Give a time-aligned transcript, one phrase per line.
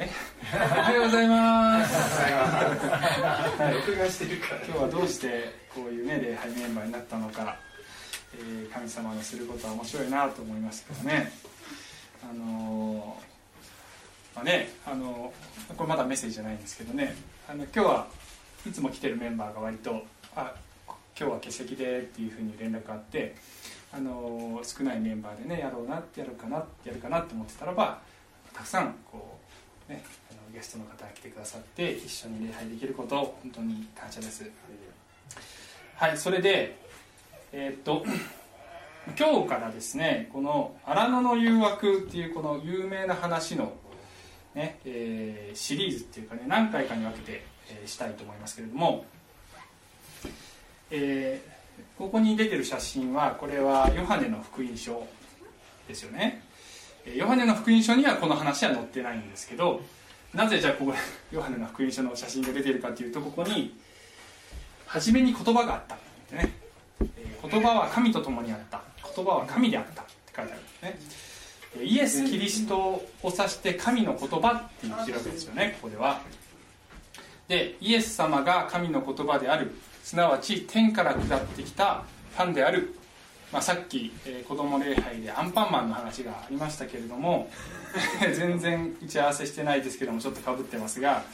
[0.00, 0.02] お
[0.56, 1.28] はようござい。
[1.28, 2.20] ます
[3.74, 4.64] 録画してるから。
[4.64, 5.44] 今日はどうして
[5.74, 7.58] こういうね礼拝メンバーになったのか、
[8.34, 11.30] えー神様のすることは面白いなと思いますけどね。
[12.24, 17.14] あのーまあねあのーこれまだメッセージじゃないんですけどね。
[17.46, 18.06] あの今日は
[18.66, 20.02] いつも来てるメンバーが割と
[20.34, 20.54] 「あ
[21.18, 23.34] 今日は欠席で」っていうふうに連絡があって
[23.92, 28.00] あのー少ないメンバーでねやろうなってやるかなやるかなって思ってたらば
[28.54, 29.39] たくさんこう
[29.90, 34.50] ねあのゲストの方が来てくださって一緒に礼拝できることを本当に感謝です。
[35.96, 36.76] はいそれで
[37.52, 38.04] えーっと
[39.18, 43.72] 今日からですねこの「荒野の誘惑」っていうこの有名な話の、
[44.54, 49.04] ねえーシリーズっていうかね何回かに分けて、えーしたいと思いますけれども、
[50.90, 51.60] えー
[51.98, 55.06] ここに出てる写真はこれはヨハネの福音書
[55.86, 56.42] ですよね。
[57.06, 59.80] ヨハネの福音書にはこの話は載ってないんですけど
[60.34, 60.94] なぜじゃあここ
[61.32, 63.76] ヨハネの福音書の写真が出てるかというとここに
[64.86, 65.98] 「初めに言葉があった」っ
[66.32, 66.52] ね。
[67.42, 68.82] 言葉は神と共にあった。
[69.16, 70.98] 言葉は神であったって書いてあるんですね。
[71.84, 76.20] イエス・キリストを指して神の言葉って言ってるわけですよねここでは。
[77.48, 82.04] でイエス様が神の言葉であるすなわち天から下ってきた
[82.36, 82.94] パンである、
[83.52, 87.50] まあ、さっき、えー子供礼拝でアンパンマンの話がありましたけれども
[88.34, 91.24] 全然打ち合わせしてないですけどもちょっとかぶってますが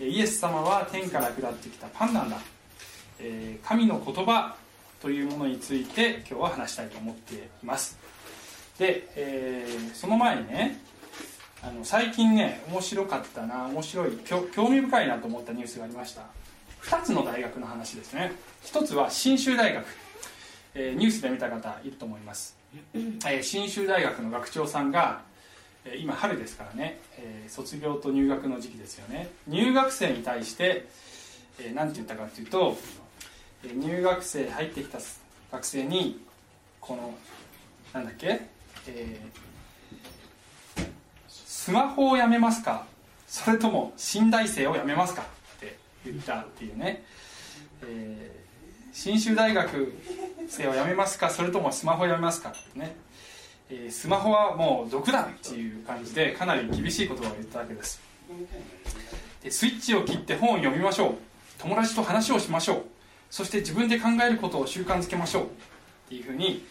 [0.00, 2.38] イエス様は天から下ってきたパンなんだ、
[3.20, 4.56] えー神の言葉
[5.00, 7.98] というものについて今日は話したいと思っています。
[8.78, 10.80] で、えーその前にね
[11.62, 16.22] あの最近ね面白かったな面白い興味深いなと思ったニュースがありました。
[16.82, 18.32] 2つの大学の話ですね。
[18.64, 19.84] 1つは信州大学、
[20.80, 22.56] えーニュースで見た方いると思います、
[22.94, 25.22] えー信州大学の学長さんが、
[25.84, 29.28] えー今春ですからね、えー卒業と入学の時期ですよね。
[29.48, 30.86] 入学生に対して、
[31.58, 32.78] えー何て言ったかというと、
[33.64, 34.98] えー入学生入ってきた
[35.50, 36.20] 学生に
[36.80, 37.14] この
[37.92, 38.42] なんだっけ、
[38.86, 40.86] えー
[41.28, 42.86] スマホをやめますか
[43.26, 45.24] それとも新大生をやめますかっ
[45.60, 47.02] て言ったっていうね、
[47.82, 48.47] えー
[48.92, 49.92] 信州大学
[50.48, 52.96] 生をやめますかそれともスマホをやめますかってね、
[53.70, 58.00] えースマホはもう毒だっていう感じでかなり厳しい言葉を言ったわけです。
[59.42, 61.14] でスイッチを切って本を読みましょう。
[61.58, 62.82] 友達と話をしましょう。
[63.30, 65.46] そして自分で考えることを習慣づけましょうっ
[66.08, 66.64] ていうふうに、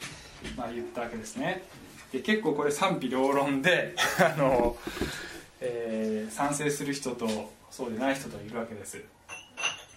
[0.55, 1.63] まあ、言ったわけですね。
[2.11, 4.77] で結構これ賛否両論で あの、
[5.61, 9.01] えー賛成する人とそうでない人といるわけです。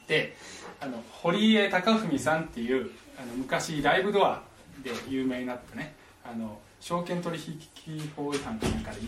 [0.06, 0.36] で
[0.80, 4.42] あの堀江貴文さんっていうあの昔ライブドア
[4.82, 8.98] で有名になったねあの証券取引法違反かなんかで、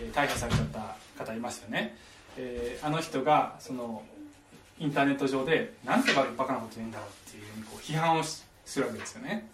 [0.00, 1.96] えー逮捕されちゃった方いますよね、
[2.36, 4.02] えーあの人がその
[4.80, 8.44] インターネット上でなんてバカなこと言うんだろうっていうふうにこう批判をす
[8.80, 9.48] るわけですよね。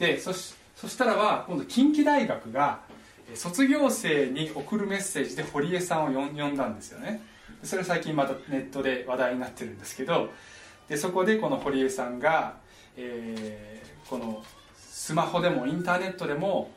[0.00, 2.80] でそしそしたらば今度近畿大学が
[3.34, 7.22] 卒業生に送るメッセージで堀江さんを呼んだんですよね。
[7.62, 10.30] それ最近またネットで話題になってるんですけど
[10.88, 12.56] でそこでこの堀江さんが、
[12.96, 14.44] えーこの
[14.78, 16.70] スマホでもインターネットでも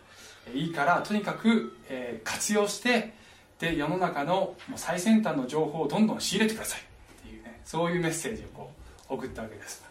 [0.54, 3.14] いいからとにかく、えー活用して
[3.60, 6.80] で世の中のもう最先端の情報をどんどん仕入れてください。
[6.80, 6.84] っ
[7.24, 8.72] ていうねそういうメッセージをこ
[9.10, 9.84] う送ったわけです。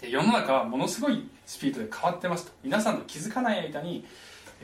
[0.00, 2.52] で世の中はものすごいスピードで変わってますと。
[2.64, 4.04] 皆さんの気づかない間に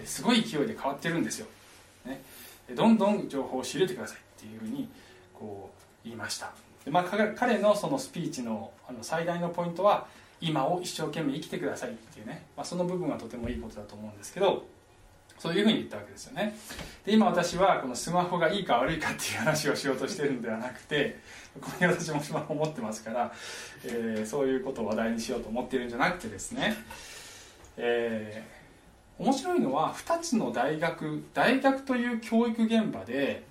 [0.04, 1.46] すごい勢いで変わってるんですよ、
[2.06, 2.22] ね、
[2.68, 4.18] でどんどん情報を仕入れてください。
[4.18, 4.88] っていうふうに
[5.34, 6.52] こう言いました、
[6.90, 10.06] まあ、彼のそのスピーチのあの最大のポイントは
[10.40, 14.66] 今を一生懸命生きてくださいっていうね、まあ、その部分はとてもいいことだと思うんですけど
[15.38, 16.56] そういうふうに言ったわけですよね。
[17.04, 21.18] で今私はこのスマホがいいか悪いかっていう話をしようとしてるんではなくて
[21.60, 23.32] ここに私もスマホ持ってますから、
[23.84, 26.74] えーそういうことを話題にしようと思ってるんじゃなくてですね、
[27.76, 28.58] えー
[29.18, 33.42] 面白いのは2つの大学大学という教育現場で、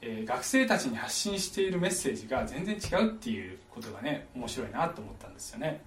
[0.00, 5.80] えー学生たちに発信しているメッセージが全然違うっていうことがね面白いなと思ったんですよね、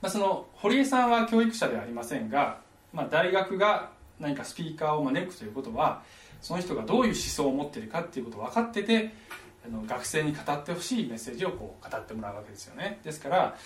[0.00, 2.58] まあ、その堀江さんは教育者ではありませんが、
[2.92, 6.02] まあ、大学が何かスピーカーを招くということは
[6.40, 9.14] その人がどういう思想を持ってるかっていうことを分かってて
[9.64, 12.98] あの学生に語ってほしいメッセージをこう語ってもらうわけですよね。
[13.04, 13.56] ですから、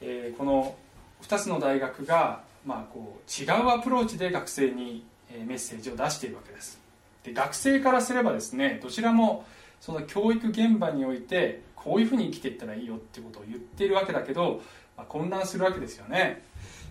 [0.00, 0.76] えーこの
[1.22, 5.06] 2つの大学が、まあ、こう違うアプローチで学生に
[5.46, 6.85] メッセージを出しているわけです。
[7.26, 9.44] で学生からすればですねどちらも
[9.80, 14.62] その教育現場においてこういうふうに生きていったらいいよってことを言っているわけだけど、
[14.96, 16.44] まあ、混乱するわけですよね。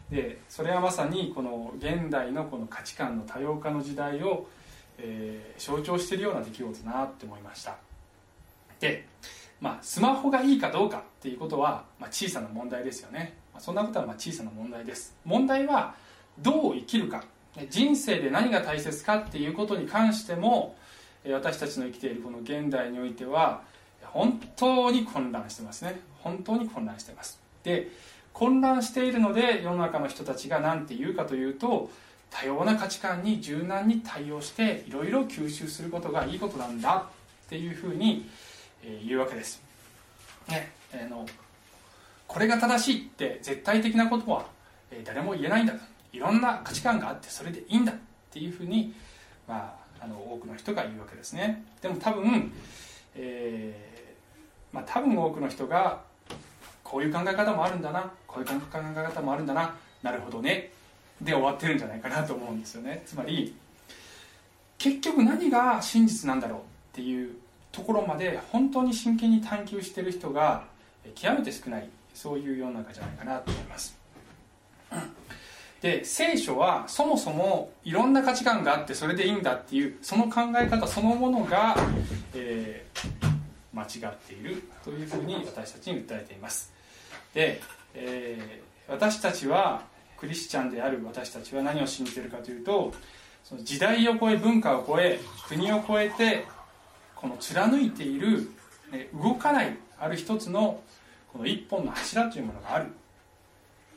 [0.10, 4.46] でそれはまさにこの現代のこの価値観の多様化の時代を、
[5.00, 7.78] えー、象徴しているような出来事だなって思いました。
[8.80, 9.08] で、
[9.62, 15.16] まあ、スマホがいいかどうかっていうことは、まあ、小さな問題ですよね、まあ、そんなことはま小さな問題です。
[15.24, 15.96] 問題は
[16.40, 17.24] どう生きるか。
[17.70, 20.76] 人生で何が大切かっていうことに関しても
[21.30, 23.62] 私たちの生きているこの現代においては
[24.04, 26.00] 本当に混乱してますね。
[26.22, 27.40] 本当に混乱してます。
[27.64, 27.90] で
[28.34, 31.90] 混乱しているので世の中の人たちが何て言うかというと
[32.30, 37.08] 多様な価値観に柔軟に対応していろいろ吸収することがいいことなんだ
[37.46, 38.28] っていうふうに、
[39.06, 39.62] 言うわけです、
[40.50, 41.26] ねえー、の
[42.28, 44.46] これが正しいって絶対的なことは、
[45.06, 45.80] 誰も言えないんだと。
[46.16, 47.96] いろんな価値観があってそれでいいんだっ
[48.32, 48.94] ていうふうに、
[49.48, 51.66] まあ、あの多くの人が言うわけですね。
[51.82, 52.52] でも多分、
[53.16, 56.02] えー、まあ、多分多くの人が
[56.84, 60.72] こういう考え方もあるんだなこういう考え方もあるんだななるほどね
[61.22, 63.04] で終わってるんじゃないかなと思うんですよね。
[63.06, 63.56] つまり
[64.78, 66.62] 結局何が真実なんだろうっ
[66.94, 67.36] ていう
[67.72, 70.64] ところまで本当に真剣に探求してる人が
[71.14, 74.05] 極めて少ないそういう世の中じゃないかなと思います。
[75.86, 81.76] で聖書はそもそもいろんな価値観があってそれでいいんだっていうその考え方そのものが、
[82.34, 83.30] えー、
[83.72, 86.74] 間違っているというふうに私たちに訴えています。
[87.36, 87.62] で、
[87.94, 89.84] えー、私たちは
[90.18, 92.92] クリスチャンである私たちは何を信じてるかというと
[93.44, 96.46] その時代を超え文化を超え国を超えて
[97.16, 98.50] この貫いている、
[98.92, 100.82] ね、動かないある一つの
[101.32, 102.88] この一本の柱というものがある。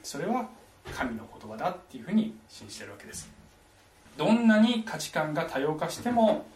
[0.03, 0.51] それは
[0.97, 3.31] 神の言葉だっていうふうに信じてるわけです。
[4.17, 6.47] どんなに価値観が多様化しても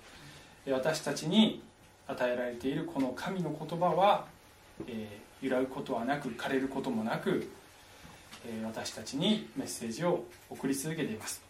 [0.69, 1.62] 私たちに
[2.08, 4.26] 与えられているこの神の言葉は、
[4.88, 7.49] えー、揺らぐことはなく枯れることもなく
[8.46, 11.43] え私たちにメッセージを送り続けています。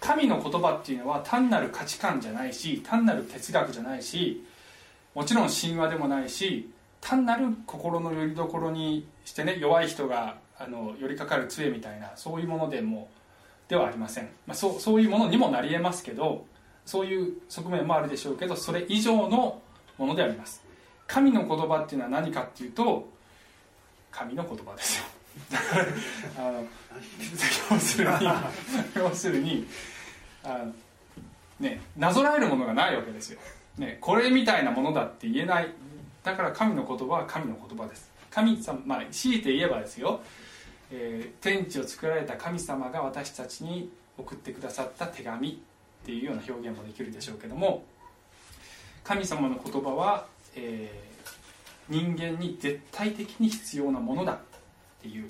[0.00, 4.44] 神の言葉っていうのは単なる価値観じゃないし単なる哲学じゃないし
[5.12, 6.70] もちろん神話でもないし
[7.00, 13.08] 単なる心の拠り所にしてね弱い人があの寄りかかる杖みたいなそういうものでも
[13.68, 16.46] ではありません、まあ、そうそういうものにもなりえますけど
[16.84, 19.60] そういう側面もあるでしょうけどそれ以上の
[19.98, 20.64] ものであります。
[21.06, 23.08] 神の言葉っていうのは何かっていうと
[24.10, 25.04] 神の言葉ですよ。
[26.38, 26.64] あの
[27.70, 28.14] 要するに
[28.96, 29.66] 要するに
[30.42, 30.64] あ
[31.60, 33.40] ねなぞらえるものがないわけですよ、
[33.76, 35.72] ね、これみたいなものだって言えない。
[36.24, 38.10] だから神の言葉は神の言葉です。
[38.30, 40.20] 神様まあ強いて言えばですよ、
[40.90, 47.84] えー、天地を作られた神様が私たちに送ってくださった手紙っていうような表現もできるでしょうけども
[49.04, 54.38] 神様の言葉は、えー、人間に絶対的に必要なものだっ
[55.02, 55.28] ていう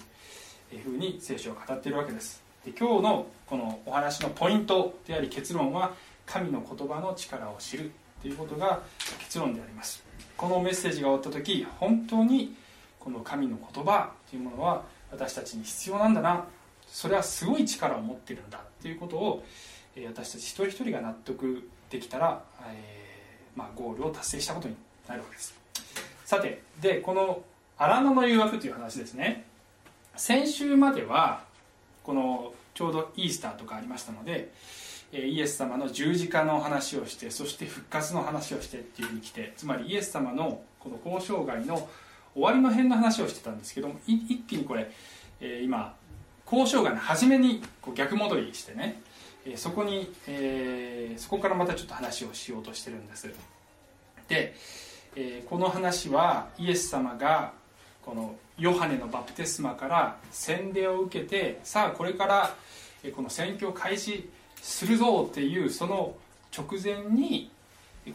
[0.83, 2.43] ふうに聖書は語っているわけです。
[2.65, 5.95] で今日のこのお話のポイントであり結論は
[6.27, 8.83] 神の言葉の力を知るということが
[9.21, 10.05] 結論であります。
[10.37, 12.55] このメッセージが終わった時本当に
[12.99, 16.45] この神の言葉というものは私たちに必要なんだな。
[16.87, 19.45] それはすごい力を持ってるんだということを
[20.07, 24.77] 私たち一人一人が納得できたら、えー、まあ、ゴールを達成したことに
[25.07, 25.55] なるわけです。
[26.25, 27.43] さてでこの
[27.77, 29.45] 荒野の誘惑という話ですね。
[30.17, 31.45] 先週までは
[32.03, 34.53] このちょうどイースターとかありましたので
[35.13, 41.89] イエス様の十字架の話をしてそして復活の話をしてっていうふうに来てつまりイエス様のこの交渉外の
[42.35, 44.91] 終わりの辺の話をしてたんですけども一気にこれ、
[45.41, 45.95] え今
[46.47, 49.03] 交渉外の初めにこう逆戻りしてね
[49.47, 53.29] えそこに、えー、そこからまたちょっと話をしようとしてるんです。
[54.29, 54.55] で、
[55.17, 57.53] えー、この話はイエス様が
[58.05, 62.55] このヨハネのバプテスマから洗礼を受けてさあこれから
[63.15, 64.29] この宣教開始
[64.61, 66.15] するぞっていうその
[66.57, 67.51] 直前に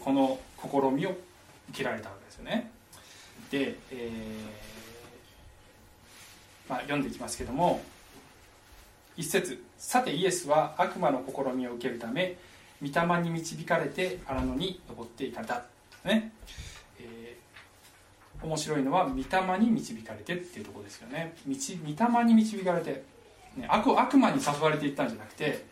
[0.03, 1.17] この試みを受
[1.73, 2.71] けられたわけですよね。
[3.53, 7.83] で、えー、まあ、読んでいきますけども
[9.15, 12.35] 一節さてイエスは悪魔の試みを受けるため
[12.81, 15.65] 御霊に導かれて荒野に登っていかれた
[16.03, 16.31] ね
[18.41, 21.33] 面白いのは御霊に導かれてっていうとこですよね。
[21.47, 23.03] 御霊に導かれて、
[23.55, 25.63] ね、悪悪魔に誘われていったんじゃなくて、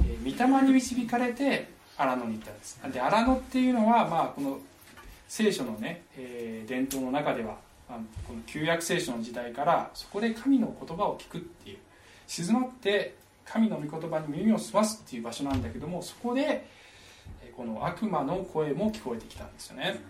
[0.00, 2.78] えー、御霊に導かれて荒野に行ったんです。
[2.92, 4.58] で荒野っていうのは、まあ、この
[5.28, 11.78] 聖書のね、えー、伝統の中では、まあ、この旧約聖書の時代からそこで神の言葉を聞くっていう
[12.26, 13.14] 静まって
[13.44, 16.66] 神の御言葉に耳を澄ますっていう場所なんだけどもそこで
[17.56, 20.00] この悪魔の声も聞こえてきたんですよね。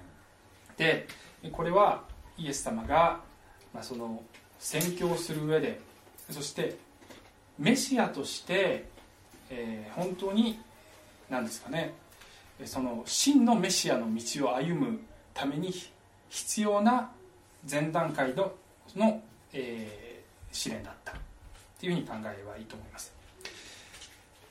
[0.77, 1.07] で
[1.53, 2.03] これは
[2.37, 3.21] イエス様が、
[3.73, 4.23] まあ、その
[4.59, 5.81] 宣教する上で
[6.31, 6.77] そして
[7.59, 8.89] メシアとして、
[9.49, 10.59] えー、本当に
[11.31, 11.95] 何ですかね、
[12.65, 15.01] その真のメシアの道を歩む
[15.35, 15.73] ために
[16.29, 17.11] 必要な
[17.71, 18.53] 前段階の
[18.95, 19.23] の、
[19.53, 21.13] えー、試練だった
[21.79, 23.13] というふうに考えればいいと思います。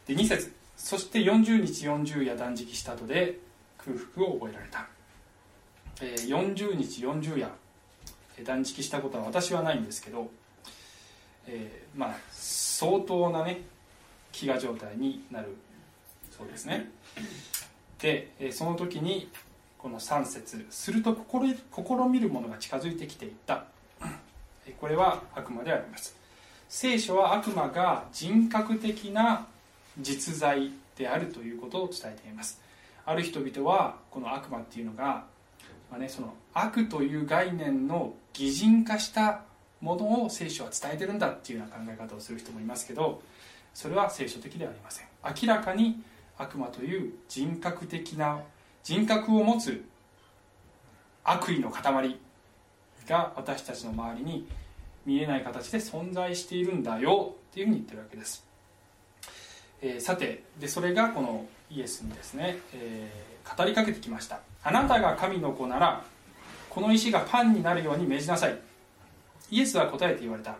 [0.08, 0.54] で2節。
[0.78, 3.40] そして40日40夜断食した後で
[3.78, 4.88] 空腹を覚えられた、
[6.00, 7.50] えー、40日40夜
[8.44, 10.30] 断食したことは私はないんですけど、
[11.48, 13.62] えー、まあ相当なね
[14.32, 15.56] 飢餓状態になる
[16.38, 16.92] そうですね。
[18.06, 19.30] でその時に
[19.80, 21.18] この3節すると
[21.76, 23.66] 試みるものが近づいてきていった。
[24.80, 26.16] これは悪魔であります。
[26.70, 29.48] 聖書は悪魔が人格的な
[30.00, 32.62] 実在であるということを伝えています。
[33.08, 35.26] ある人々はこの悪魔っていうのが、
[35.90, 39.42] まあね、その悪という概念の擬人化した
[39.82, 43.22] ものを聖書は伝えてるんだっていうような考え方をする人もいますけど
[43.74, 45.08] それは聖書的ではありません。
[45.24, 46.04] 明らかに
[46.38, 48.42] 悪魔という人格的な
[48.84, 49.84] 人格を持つ
[51.24, 52.20] 悪意の塊
[53.08, 54.48] が私たちの周りに
[55.06, 58.46] 見えない形で存在しているんだよっていうふうに言ってるわけです、
[59.82, 64.40] えー、さてでそれがこのイエスにですね、えー、語りかけてきました。
[64.64, 66.04] あなたが神の子なら
[66.70, 68.60] この石がパンになるように命じなさい。
[69.50, 70.56] イエスは答えて言われた。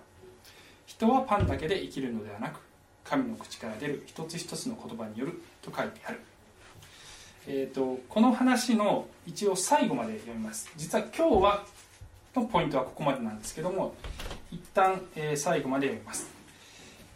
[0.86, 2.60] 人はパンだけで生きるのではなく
[3.06, 6.20] 神の口から出る一つ一つの言葉によると書いてある。
[7.48, 10.70] えーと、この話の一応最後まで読みます。
[10.76, 11.66] 実は今日は
[12.36, 13.94] のポイントはここまでなんですけども
[14.52, 16.28] 一旦、えー、最後まで読みます。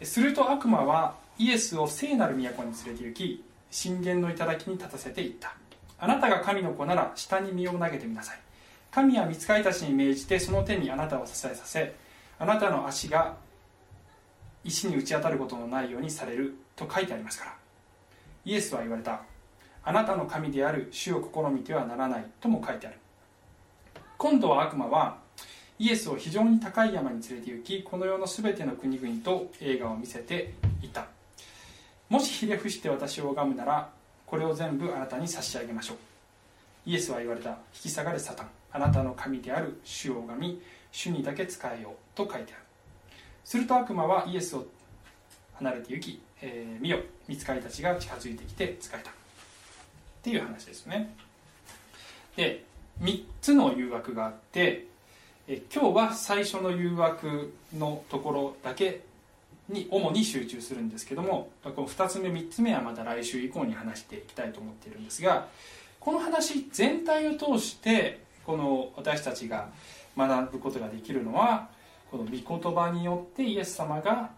[0.02, 3.44] すると悪魔はイエスを聖なる都に連れて行き
[3.84, 5.54] 神殿の頂に立たせていった。
[5.98, 8.38] あなたが神の子なら下に身を投げてみなさい。
[8.90, 11.94] 神は見つかりたちに命じてその手にあなたを支えさせ
[12.38, 13.36] あなたの足が
[14.64, 17.54] 石に打ち当たることのないようにされると書いてありますから。
[18.44, 19.22] イエスは言われた。
[19.82, 22.96] あなたの神である主を試みてはならないとも書いてある。
[24.18, 25.18] 今度は悪魔は
[25.78, 30.52] イエスを非常に高い山に連れて行きこの世の全ての国々と映画を見せて
[30.82, 31.06] いた。
[32.10, 33.90] もしひれ伏して私を拝むなら
[34.26, 35.96] これを全部あなたに差し上げましょう。
[36.84, 37.50] イエスは言われた。
[37.50, 38.50] 引き下がれサタン。
[38.72, 40.62] あなたの神である主を拝み
[40.92, 42.62] 主にだけ仕えようと書いてある。
[43.44, 44.66] すると悪魔はイエスを
[45.54, 46.98] 離れて行き、えー、見よ。
[47.28, 49.12] 見つかりたちが近づいてきて仕えたっ
[50.22, 51.14] ていう話ですね。
[52.36, 52.64] で
[53.00, 54.86] 3つの誘惑があって
[55.48, 59.00] え今日は最初の誘惑のところだけ
[59.68, 65.48] に主に集中するんですけどもこの2つ目3つ目はまた来週以降に話していきたいと思っているんですが
[65.98, 69.68] この話全体を通してこの私たちが
[70.16, 71.68] 学ぶことができるのは
[72.10, 74.30] この御言葉によってイエス様が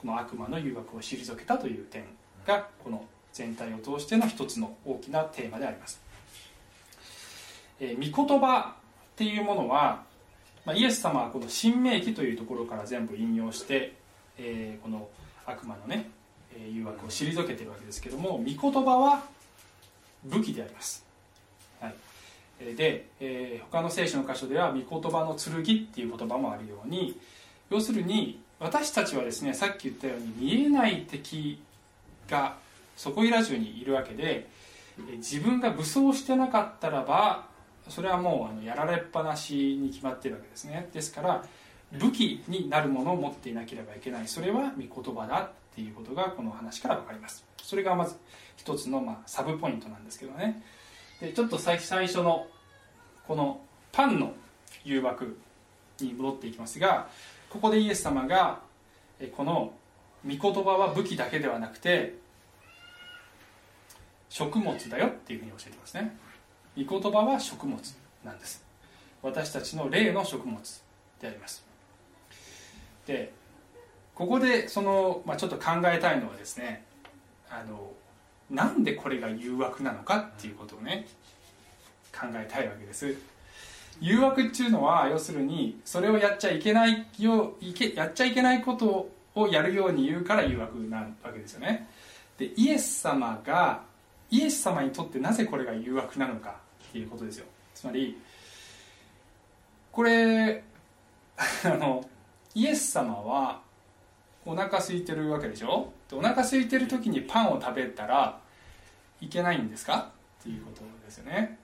[0.00, 2.04] この悪魔の誘惑を退けたという点
[2.46, 6.00] がこの全体を通しての一つの大きなテーマであります、
[7.80, 8.74] えー、御言葉
[9.12, 10.02] っていうものは、
[10.64, 13.94] まあ、イエス様はこの新明記というところから全部引用して、
[14.38, 15.08] えー、この
[15.46, 16.10] 悪魔のね
[16.70, 19.24] 誘惑を退けてるわけですけども御言葉は
[20.24, 21.04] 武器であります、
[22.76, 27.18] で、えー、他の聖書の箇所では御言葉の剣っていう言葉もあるように
[27.70, 31.60] 要するに私たちはですねさっき言ったように見えない敵
[32.28, 32.56] が
[32.96, 34.48] そこいら中にいるわけで
[35.16, 37.46] 自分が武装してなかったらば
[37.88, 40.88] それはもうあのやられっぱなしに決まってるわけですね。
[40.92, 41.44] ですから
[41.92, 44.28] 武器になるものを持っていなければいけない。
[44.28, 47.44] それは御言葉だっていうことがこの話から分かります。
[47.62, 48.16] それがまず
[48.56, 50.62] 一つのまあサブポイントなんですけどね。
[51.22, 52.48] でちょっと最初の
[53.28, 53.60] この
[53.92, 54.34] パンの
[54.84, 55.38] 誘惑
[56.00, 57.08] に戻っていきますが
[57.48, 58.60] ここでイエス様が
[59.36, 59.72] この
[60.26, 62.16] 御言葉は武器だけではなくて
[64.28, 66.16] 食物だよっていうふうに教えてますね。
[66.76, 67.78] 御言葉は食物
[68.24, 68.64] なんです。
[69.20, 70.58] 私たちの霊の食物
[71.20, 71.64] であります。
[73.06, 73.32] で
[74.14, 76.84] ここでその、まあ、ちょっと考えたいのはですね
[77.50, 77.92] あの
[78.52, 81.06] なんでこれが誘惑なのかっていうことをね
[82.12, 83.16] 考えたいわけです。
[84.00, 91.88] 誘惑っていうのは要するにそれをやっちゃいけないよいけやっちゃいけないことをやるように言うから誘惑なわけですよね。
[92.38, 93.82] でイエス様が
[94.30, 96.56] イエス様にとってなぜこれが誘惑なのか
[96.88, 97.46] っていうことですよ。
[97.74, 98.18] つまり
[99.90, 100.62] これ
[101.64, 102.04] あの
[102.54, 103.60] イエス様は
[104.44, 105.92] お腹空いてるわけでしょ？
[106.10, 108.38] でお腹空いてる時にパンを食べたら
[109.22, 110.10] いけないんですか？
[110.40, 111.58] っていうことですよね。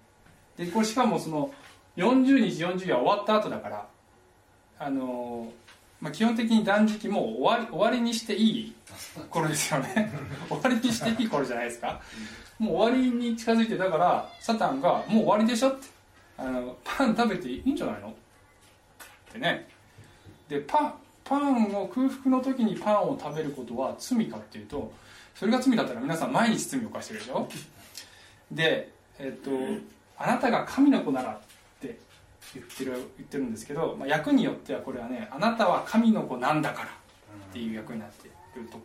[0.56, 1.50] でこれしかもその
[1.96, 3.86] 40日40夜終わった後だから
[4.78, 5.52] あの
[6.00, 8.76] まあ、基本的に断食もう終わり終わりにしていい
[9.30, 10.12] 頃ですよね。
[10.48, 12.00] 終わりにしていい頃じゃないですか。
[12.60, 15.88] もう終わりに近づいてだからサタンが「もう終わりでしょ」って。
[16.36, 18.12] あの「パン食べていいんじゃないの?」っ
[19.32, 19.68] てね。
[20.48, 24.92] でパンパンを空腹の時にパンを食べることは罪かっていうと
[25.38, 27.48] それが罪だったら皆さん毎日罪を犯してるでしょ？
[28.50, 29.50] でえっと
[30.16, 31.38] あなたが神の子ならっ
[31.80, 31.98] て
[32.54, 36.90] 言ってる言ってるんですけど、まあ、役によってはこれはねあなたは神の子なんだからっ
[37.52, 38.30] ていう役になってい
[38.62, 38.78] ると、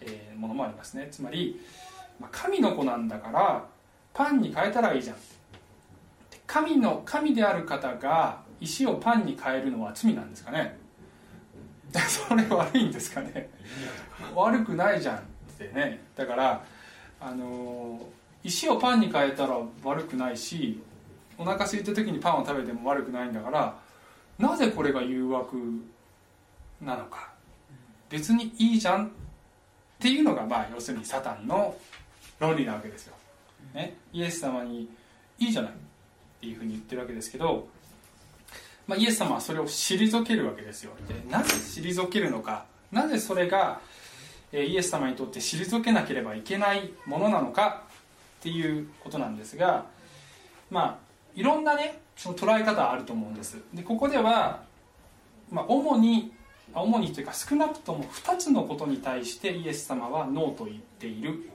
[0.00, 1.08] えーものもありますね。
[1.10, 1.60] つまり、
[2.18, 3.64] まあ、神の子なんだから
[4.12, 5.16] パンに変えたらいいじゃん。
[6.46, 10.76] 神の神である方が石をパンに変えるのは罪なんですかね？
[12.08, 13.50] それ悪いんですかね？
[14.34, 15.22] 悪くないじゃん。
[15.64, 16.00] ってね。
[16.16, 16.64] だから
[17.20, 18.00] あの
[18.42, 20.82] 石をパンに変えたら悪くないし
[21.36, 23.76] お腹空いた時にパンを食べても悪くないんだから
[24.38, 25.56] なぜこれが誘惑
[26.80, 27.30] なのか。
[28.08, 29.10] 別にいいじゃんっ
[30.00, 31.76] ていうのがまあ要するにサタンの
[32.40, 33.14] 論理なわけですよ、
[33.72, 34.88] ね、イエス様に
[35.38, 35.74] いいじゃないっ
[36.40, 37.68] ていうふうに言ってるわけですけど、
[38.88, 40.90] まあ、イエス様はそれを退けるわけですよ。
[41.06, 42.64] でなぜ退けるのか。
[42.90, 43.80] なぜそれが
[44.52, 47.84] イエス様にとって退けなければいけないものなのか
[48.40, 49.86] っていうことなんですが
[50.70, 53.56] まあいろんなねその捉え方あると思うんです。
[53.72, 54.62] でここでは、
[55.50, 56.32] まあ、主に
[56.74, 61.50] 主にというか少なくとも2つのことに対してイエス様はノーと言っている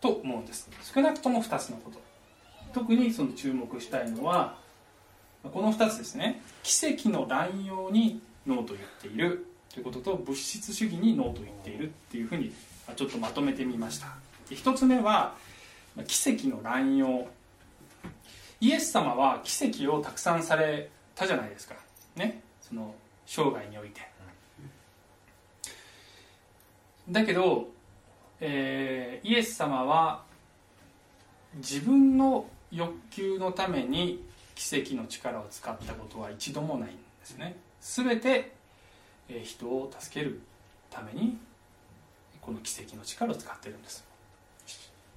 [0.00, 0.68] と思うんです。
[0.94, 2.00] 少なくとも2つのこと。
[2.72, 4.56] 特にその注目したいのは
[5.42, 6.42] この2つですね。
[6.62, 9.46] 奇跡の乱用にノーと言っている。
[9.72, 12.52] ということと物質主義にノーと言っているっていうふうに
[12.96, 14.08] ちょっとまとめてみました。
[14.48, 15.34] で1つ目は
[16.06, 17.26] 奇跡の乱用。
[18.60, 21.74] イエス様は奇跡をたくさんされたじゃないですか。
[22.16, 22.42] ね。
[22.60, 22.94] その
[23.26, 24.00] 生涯において。
[27.08, 27.68] だけど、
[28.40, 30.22] えーイエス様は
[31.56, 37.56] 自分の欲求のために奇跡の力を使ったことは一度もないんですね。
[37.80, 38.54] 全て、
[39.44, 40.40] 人を助ける
[40.90, 41.38] ために
[42.40, 44.06] この奇跡の力を使ってるんです。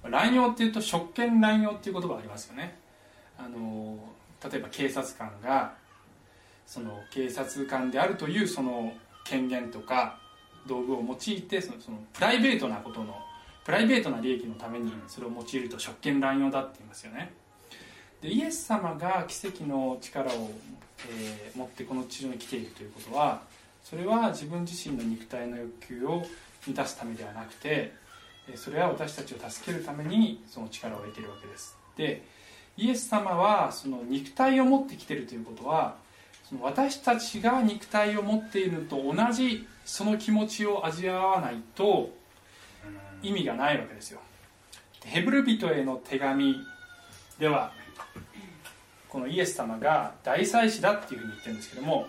[0.04, 2.76] 乱用っていうと職権乱用っていう言葉がありますよね。
[3.38, 3.98] あの
[4.50, 5.74] 例えば警察官が
[6.66, 8.92] その警察官であるというその
[9.24, 10.18] 権限とか
[10.66, 13.16] 道具を用いてそのそのプライベートなことの
[13.64, 17.32] プライベートな利益のためにそれを用いると職権乱用だって言いますよね。
[18.20, 20.50] でイエス様が奇跡の力を、
[21.08, 23.42] えー持ってこの地上に来ているということは
[23.84, 26.22] それは自分自身の肉体の欲求を
[26.66, 27.92] 満たすためではなくて
[28.48, 31.76] えーそれは私たちを助けるためにその力を得ているわけです。
[31.96, 32.22] で
[32.76, 35.96] イエス様はその肉体を持ってきているということは
[36.48, 42.10] その私たちが肉体を持っているのと同じその気持ちを味わわないと
[43.22, 44.20] 意味がないわけですよ。
[45.02, 46.56] でヘブル人への手紙
[47.38, 47.72] では
[49.08, 52.06] このイエス様が大祭司だっていうふうに言ってるんですけども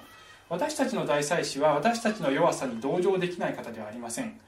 [0.53, 4.39] 私たちの大祭司は私たちの弱さに同情できない方ではありません。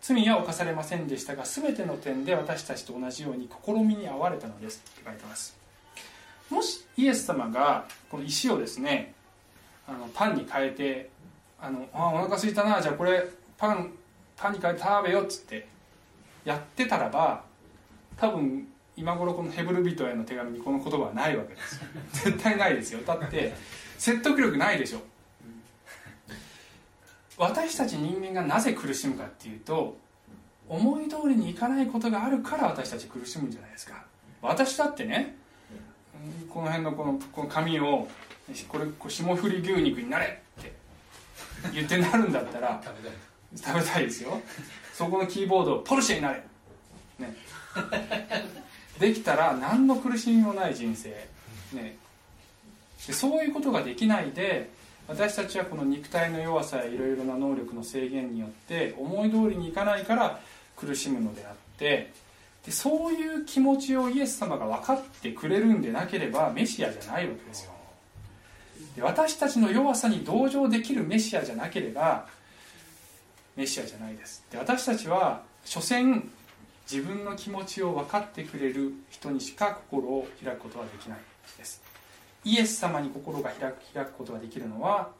[0.00, 4.82] 罪は犯されませんでしたが全ての点で私たちと同じように試みに遭われたのです。
[4.98, 5.54] って書いてます。
[6.48, 9.12] もしイエス様がこの石をですね
[9.86, 11.10] あのパンに変えて
[11.60, 13.22] あのあお腹空いたなじゃあこれ
[13.58, 13.92] パン
[14.38, 15.66] パンに変えて食べよっつって
[16.46, 17.44] やってたらば
[18.16, 21.80] 多分今頃このヘブル人への手紙にこの言葉はないわけです。
[22.24, 23.00] 絶対ないですよ。
[23.06, 23.52] だって
[23.98, 25.09] 説得力ないでしょ。
[27.40, 29.96] 私たち人間がなぜ苦しむかっていうと
[30.68, 34.04] 思い通りにいかないことがあるから私たち苦しむんじゃないですか。
[34.42, 35.36] 私だってね
[36.50, 38.06] この辺のこのこの紙を
[38.68, 40.72] これこれ霜降り牛肉になれって
[41.72, 43.18] 言ってなるんだったら食べたい
[43.56, 44.38] 食べたいですよ。
[44.92, 46.42] そこのキーボードをポルシェになれ。
[47.18, 47.34] ね。
[48.98, 51.08] できたら何の苦しみもない人生。
[51.72, 51.96] ね。
[53.06, 54.68] でそういうことができないで
[55.10, 60.38] 私たちはこの肉体の弱さやいろいろな能力の制限によって思い通りにいかないから
[60.76, 62.12] 苦しむのであって
[62.64, 67.72] でそういう気持ちをイエス様が分かってくれるんでなければメシアじゃないわけですよ。
[68.94, 72.28] で私たちの弱さに同情できるメシアじゃなければ
[73.56, 74.44] メシアじゃないです。
[74.52, 76.30] で私たちは所詮
[76.88, 81.18] 自分の気持ちを分かってくれる人にしか心を開くことはできない。
[82.44, 85.10] イエス様に心が開く開くことができるのは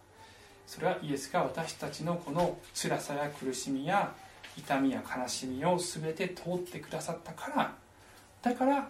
[0.67, 4.13] それはイエスが私たちのこの辛さや苦しみや
[4.57, 7.75] 痛みや悲しみを全て通ってくださったから
[8.43, 8.89] だから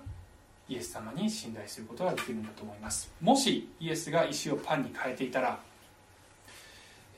[0.68, 3.10] イエス様に信頼することができるんだと思います。
[3.20, 5.58] もしイエスが石をパンに変えていたら、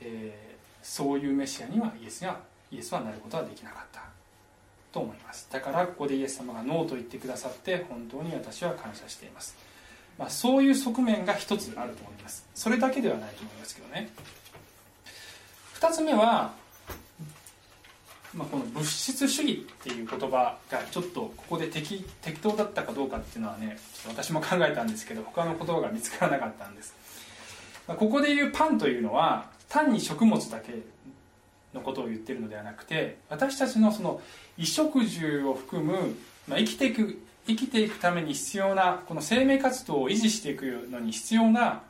[0.01, 2.37] えーそういうメシアにはイエスが
[2.69, 4.03] イエスはなることはできなかった。
[4.91, 5.47] と思います。
[5.49, 9.55] だからここでイエス様がノーと言ってくださって本当に私は感謝しています、
[10.17, 12.45] まあ、そういう側面が一つあると思います。
[12.53, 14.09] それだけではないと思いますけどね。
[15.73, 16.53] 二つ目は、
[18.33, 26.95] まあ、この物質主義っていう言葉がちょっとここで適適当だったかどうかっていうのはね私も考えたんですけど他の言葉が見つからなかったんです。
[27.87, 30.73] まあここで言うパンというのは単に食物だけ
[31.73, 34.21] のことを言ってるのではなくて私たちのその
[34.55, 36.15] 衣食住を含む、
[36.47, 41.83] まあ、生きていく生きていくために必要なこの生命活動を維持していくのに必要な、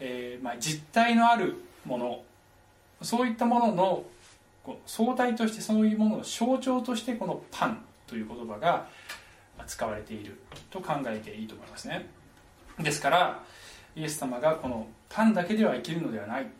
[0.00, 2.22] えーまあ、実体のあるもの。
[3.00, 4.04] そういったものの
[4.64, 8.88] こう相対としてそういうものの象徴としてこのパンという言葉が
[9.68, 12.08] 使われていると考えていいと思いますね。
[12.80, 13.42] ですから
[13.94, 16.52] イエス様がこのパンだけでは生きるのではないって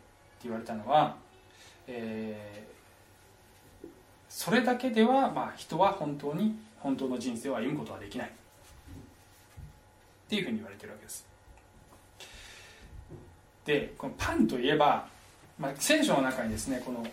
[0.43, 1.17] 言われたのは、
[1.87, 2.69] えー
[4.29, 8.27] それだけでは、まあ、人は本当に本当の人生を歩むことはできない。
[8.27, 8.31] っ
[10.29, 11.25] ていうふうに言われてるわけです。
[13.65, 15.07] でこのパンといえば、
[15.59, 17.05] まあ、聖書の中にですねこの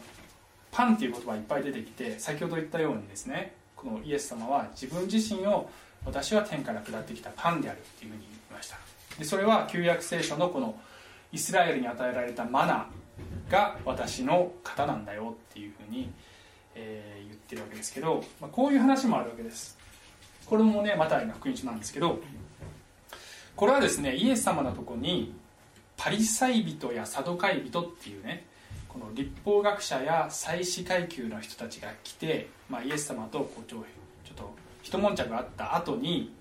[0.71, 5.69] パンっていう言葉いっぱい出てきて先ほど言ったようにですねこのイエス様は自分自身を
[6.05, 8.79] 私は天から下ってきたパンであるっていうふうに言いました。
[9.19, 10.79] でそれは旧約聖書のこの
[11.33, 16.11] イスラエルに与えられたマナーが私の型なんだよっていうふうに、
[16.75, 19.79] えー言ってるわけですけど、まあ、こういう話もあるわけです。
[20.47, 22.21] これもねマタイの福音書なんですけど
[23.57, 25.35] これはですねイエス様のとこに
[25.97, 28.45] パリサイ人やサドカイ人っていうね
[28.89, 33.85] この立法学者や祭司階級の人たちが来て、まあ、イエス様とこうちょ
[34.25, 36.33] ちょっと一悶着があった後に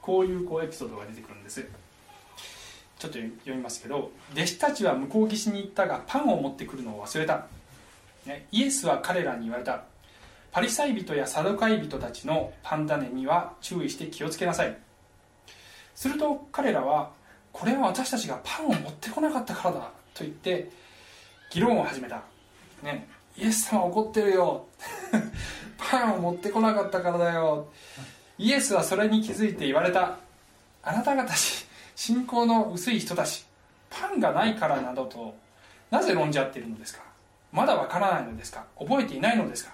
[0.00, 1.64] こういうこうエピソードが出てくるんです。
[2.98, 7.46] ちょっと読みますけど弟子たちは向こう岸に行ったがパンを持ってくるのを忘れた、
[8.50, 9.84] イエスは彼らに言われた。
[10.52, 14.76] パリサイ人やサドカイ人たちのパン種には注意して気をつけなさい。
[15.94, 17.10] すると彼らは
[17.52, 19.80] これは私たちがパンを持ってこなかったからだ
[20.14, 20.70] と言って
[21.50, 22.22] 議論を始めた、
[22.82, 24.66] ね、イエス様怒ってるよ。
[25.78, 27.68] パンを持ってこなかったからだよ。
[28.38, 30.16] イエスはそれに気づいて言われた。
[30.82, 33.46] あなた方し信仰の薄い人たち
[33.88, 35.34] パンがないからなどと
[35.90, 37.11] なぜ論じ合っているのですか？
[37.52, 38.64] まだわからないのですか？
[38.78, 39.72] 覚えていないのですか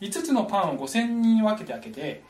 [0.00, 2.22] ？5つのパンを5000人分けて開けて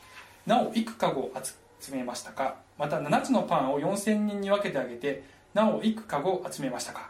[0.45, 1.31] なお幾かご
[1.79, 2.55] 集めましたか？
[2.77, 7.09] また7つのパンを4000人に分けてあげてなお幾かご集めましたか？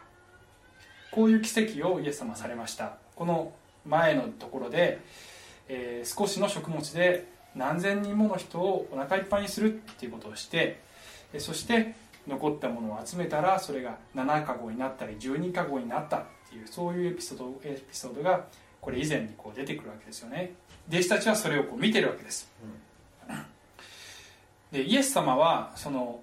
[1.12, 2.94] こういう奇跡をイエス様はされました。
[3.14, 3.52] この
[3.86, 5.00] 前のところで、
[5.68, 10.80] えー少しの食物で何千人もの人をお腹いっぱいにするっていうことをして
[11.38, 11.94] そして
[12.28, 16.24] 残ったものを集めたらそれが7かごになったり12かごになった。
[16.50, 18.44] っていうそういうエピソードエピソードが
[18.80, 20.52] これ以前にこう出てくるわけですよね。
[20.88, 22.50] 弟子たちはそれをこう見てるわけです。
[24.72, 26.20] でイエス様はその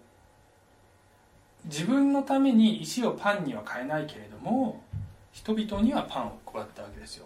[1.66, 4.84] 自分のために石をパンには変えないけれども
[5.32, 7.26] 人々にはパンを配ったわけですよ。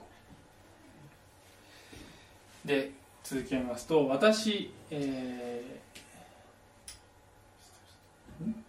[2.65, 2.91] で
[3.23, 8.63] 続きを見ますと私、えーん？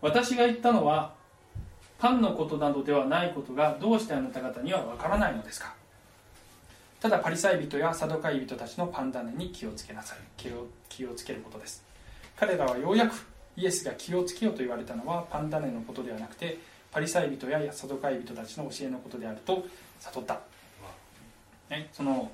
[0.00, 1.13] 私が言ったのは
[1.98, 5.74] パンのことなどではないことがどうしてあなた方にはわからないのですか？
[7.00, 10.18] ただパリサイ人やサドカイ人たちのパン種に気をつけなさい。
[10.36, 11.84] 気を気をつけることです。
[12.36, 13.14] 彼らはようやく
[13.56, 16.58] イエスが気をつけようと言われたのはパン種のことではなくて
[16.90, 19.64] パリサイ人やサドカイ人たちの教えのことであると
[20.00, 20.40] 悟った、
[21.70, 22.30] ね、その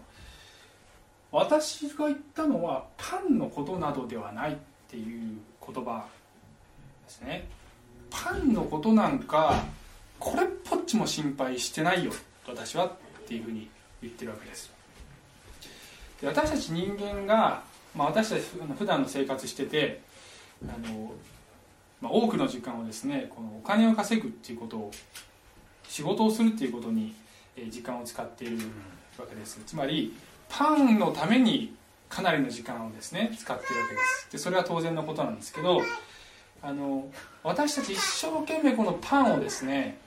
[1.30, 4.56] 私が言ったのはパンのことなどではないっ
[4.88, 6.06] ていう言葉
[7.04, 7.46] ですね。
[8.10, 9.64] パンのことなんか
[10.18, 12.12] これっぽっちも心配してないよ
[12.46, 12.90] 私はっ
[13.26, 13.68] ていうふうに
[14.02, 14.70] 言ってるわけです。
[16.20, 17.62] で私たち人間が、
[17.94, 18.42] まあ、私たち
[18.78, 20.00] 普段の生活してて
[20.62, 21.12] あの、
[22.00, 24.90] まあ、多くの時間をですねこのお金を稼ぐっていうことを
[25.88, 27.14] 仕事をするっていうことに
[27.70, 28.58] 時間を使っている
[29.18, 29.60] わけです。
[29.66, 30.14] つまり
[30.48, 31.74] パンのために
[32.08, 34.28] かなりの時間をですね使っているわけです。
[34.32, 35.80] でそれは当然のことなんですけど
[36.62, 37.10] あの
[37.42, 39.98] 私たち一生懸命このパンをですね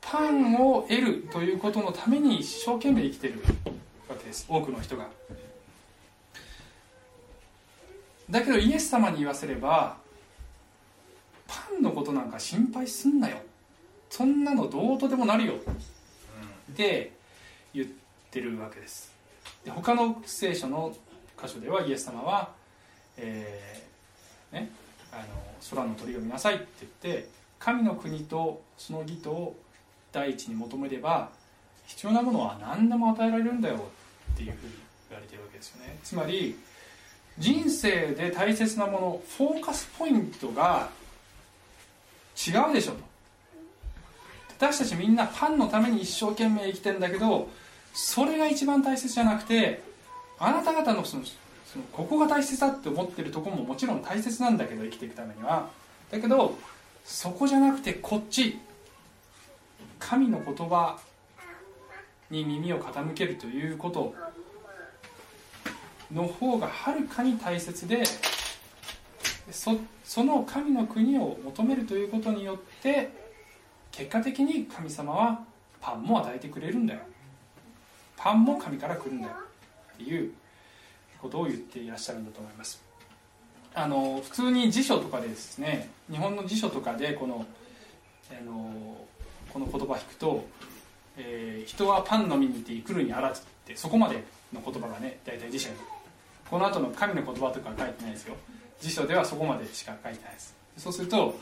[0.00, 3.42] パンを得るということのために一生懸命生きてる
[4.08, 5.08] わけです多くの人が。
[8.30, 9.96] だけどイエス様に言わせれば
[11.48, 13.38] パンのことなんか心配すんなよ。
[14.08, 15.54] そんなのどうとでもなるよ。
[16.72, 17.12] って
[17.74, 17.86] 言っ
[18.30, 19.12] てるわけです。
[19.64, 20.94] で他の聖書の
[21.42, 22.50] 箇所ではイエス様は、
[23.16, 24.70] えーね、
[25.12, 25.24] あの
[25.70, 26.66] 空の鳥を見なさいって
[27.04, 29.56] 言って神の国とその義とを
[30.12, 31.30] 第一に求めれば
[31.86, 33.76] 必要なものは何でも与えられるんだよ
[34.34, 34.72] っていうふうに
[35.08, 35.98] 言われてるわけですよね。
[36.02, 36.58] つまり
[37.38, 40.88] 人生で大切なものフォーカスポイントが
[42.36, 43.10] 違うでしょと。
[44.58, 47.48] 私たちみんなパンのために一生懸命生きてんだけど
[47.94, 49.82] それが一番大切じゃなくて
[50.38, 51.22] あなた方のその
[51.70, 55.68] そのここが大切だって思ってるとこももちろん大切なんだけど生きていくためには。
[56.10, 56.58] だけど
[57.04, 58.58] そこじゃなくてこっち
[60.00, 60.98] 神の言葉
[62.28, 64.14] に耳を傾けるということ
[66.12, 68.02] の方がはるかに大切で
[69.52, 73.10] そその神の国を求めるということによって
[73.92, 75.44] 結果的に神様は
[75.80, 77.00] パンも与えてくれるんだよ。
[78.16, 79.34] パンも神から来るんだよ。
[79.94, 80.32] っていう
[81.20, 82.82] ことを言っていらっしゃるんだと思います。
[83.74, 87.46] あの普通に辞書とかでですね日本の辞書とかでこの
[88.30, 88.96] あの
[89.52, 90.44] この言葉を引くと、
[91.16, 95.76] えー人はパンの実にて来るにあらず」ってそこまでの言葉がね大体辞書に
[96.48, 98.36] この後の神の言葉とかは書いてないですよ。
[98.80, 100.54] 辞書ではそこまでしか書いてないです。
[100.78, 101.38] そうすると、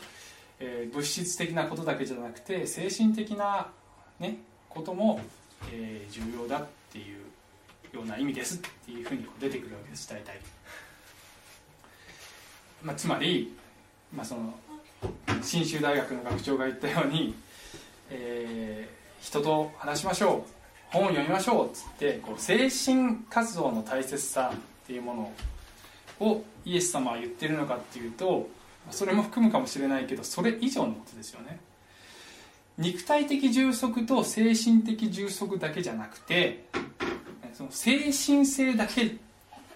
[0.59, 3.71] えー物質的なことだけじゃなくて精神的な、
[4.19, 4.37] ね、
[4.67, 5.21] ことも、
[5.71, 7.23] えー重要だっていう
[7.93, 10.39] ような意味ですっていうふうにこう出てくるわけです大体、
[12.83, 13.53] まあ、つまり、
[14.15, 14.53] まあ、その
[15.41, 17.33] 信州大学の学長が言ったように、
[18.09, 20.51] えー人と話しましょう
[20.91, 25.31] 本を読みましょうっつってこう精神活動の大切さっていうも
[26.19, 28.49] のをイエス様は言ってるのかっていうと
[28.91, 31.59] それも含むかもしれないけどそれ以上のことですよね。
[32.77, 36.63] 肉体的充足と精神的充足だけじゃなくて
[37.59, 39.17] その精神性だけ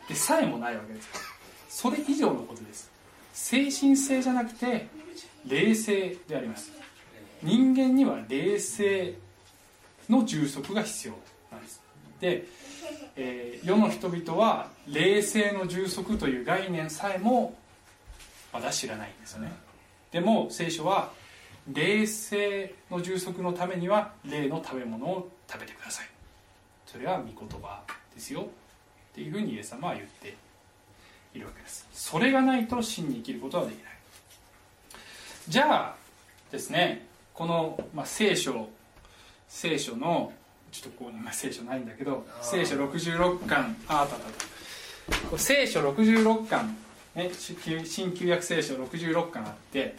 [0.07, 1.09] でさえもないわけです
[1.67, 2.89] それ以上のことです。
[3.33, 4.87] 精神性じゃなくて
[5.45, 6.71] 霊性であります。
[7.41, 9.15] 人間には霊性
[10.07, 11.13] の充足が必要
[11.51, 11.81] なんです。
[12.21, 12.45] で、
[13.17, 17.53] えー世の人々は霊性の充足という概念さえも
[18.53, 19.51] まだ知らないんですよね。
[20.11, 21.11] でも聖書は
[21.67, 26.12] 霊性の充足のためには霊の食べ物を食べてください。
[26.93, 27.81] それは御言葉
[28.13, 28.41] ですよ。
[28.41, 28.45] っ
[29.15, 30.35] ていうふうにイエス様は言って
[31.33, 31.87] いるわけです。
[31.91, 33.93] それがないと真に生きることはできない。
[35.49, 35.95] じゃあ
[36.51, 38.69] ですねこの、まあ、聖書
[39.47, 40.31] 聖書の
[40.71, 46.77] ちょっとここに、まあ、聖書ないんだけど聖書66巻ああったたこう聖書66巻、
[47.15, 49.95] ね、新新旧約聖書66巻あって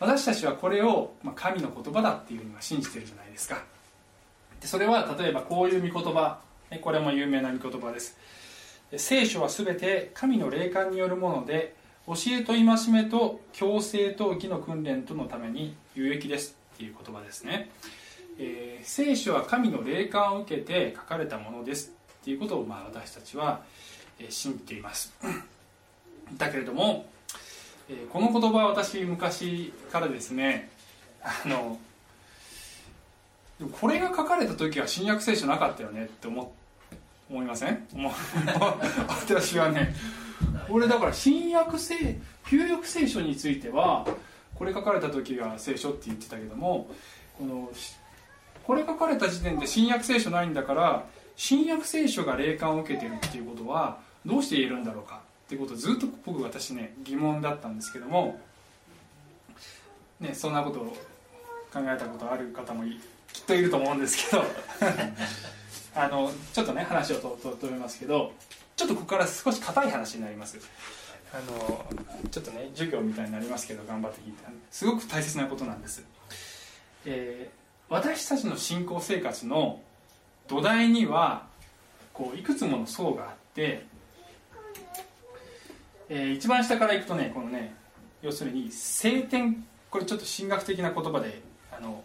[0.00, 3.56] 私たちはこれを、まあ、神の言葉だっていうふうには信じてるじゃないですか。
[3.56, 3.73] で
[4.64, 6.38] それは例えばこういう御言葉。
[6.80, 8.16] これも有名な御言葉です。
[8.96, 11.74] 聖書は全て神の霊感によるもので
[12.06, 17.70] 教えと戒めと強制と義の訓練とのために有益ですっていう言葉ですね、
[18.38, 23.62] えー聖書は神の霊感を受けて書かれたものですっていうことを、まあ、私たちは、
[24.28, 25.14] 信じています。
[26.36, 27.06] だけれども、
[28.12, 30.70] この言葉は私昔からですね
[31.22, 31.78] あの
[33.58, 36.52] でもこれが書かれた時は新約聖書なかったよねって思
[37.30, 37.86] 思いません？
[39.08, 39.94] 私はね。
[40.68, 44.06] 俺だから新約聖旧約聖書については
[44.54, 46.88] これ書かれた時が聖書って言ってたけども
[47.38, 47.70] この
[48.64, 51.04] これ書かれた時点で新約聖書ないんだから
[51.36, 58.40] 新約聖書が霊感を受けてるっていうことはどうして言えるんだろうかっていうことをずっと僕私ね疑問だったんですけども、
[60.20, 60.84] ね、そんなことを
[61.72, 63.00] 考えたことある方もい
[63.34, 64.44] きっといると思うんですけど。
[65.96, 68.32] あのちょっとね話をとと止めますけど。
[68.76, 70.58] ちょっとここから少し硬い話になります。
[71.32, 71.84] あの
[72.30, 76.04] ちょっとね授業みたいになりますけど頑張って聞いてすごく大切なことなんです、
[77.04, 79.78] えー私たちの信仰生活の
[80.48, 81.46] 土台には
[82.14, 83.84] こういくつもの層があって、
[86.08, 87.74] えー一番下からいくとねこのね
[88.22, 89.66] 要するに聖典。
[89.90, 92.02] これちょっと神学的な言葉であの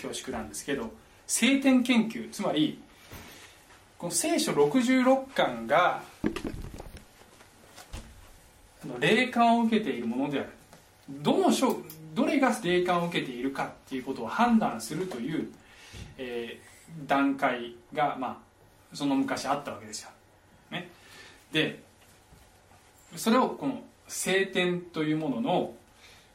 [0.00, 0.90] 恐縮なんですけど
[1.26, 2.80] 聖典研究つまり
[3.98, 6.02] この聖書66巻が
[8.98, 10.48] 霊感を受けているものである。
[11.10, 11.76] どの書
[12.14, 15.52] どれが霊感を受けているかっていうことを判断するという、
[16.16, 16.70] えー
[17.06, 20.10] 段階が、まあ、その昔あったわけですよ、
[20.70, 20.88] ね、
[21.52, 21.82] で
[23.16, 25.74] それをこの聖典というものの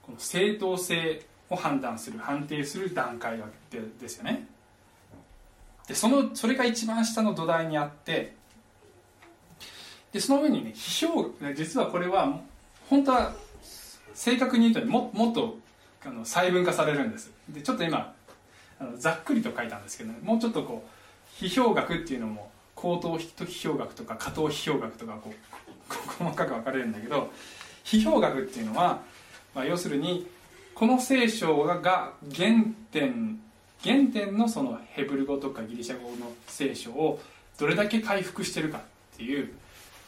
[0.01, 3.37] この正当性を判断する判定する段階
[3.69, 4.47] でですよね。
[5.87, 8.33] でそのそれが一番下の土台にあって
[10.11, 12.39] でその上にね批評実はこれは
[12.89, 13.33] 本当は
[14.13, 15.57] 正確に言うとももっと
[16.03, 17.31] あの細分化されるんです。
[17.49, 18.13] でちょっと今
[18.79, 27.31] あのざっくりと書いたんですけど、ね、もうちょっとこう批評学っていうのも口頭批評学とか加藤批評学とかこう 細かく分かれるんだけど
[27.83, 29.01] 批評学っていうのは、
[29.53, 30.27] まあ、要するに
[30.75, 32.49] この聖書が原
[32.91, 33.39] 点
[33.81, 37.19] 原点のそのヘブル語とかギリシャ語の聖書を
[37.57, 38.81] どれだけ回復してるかっ
[39.17, 39.51] ていう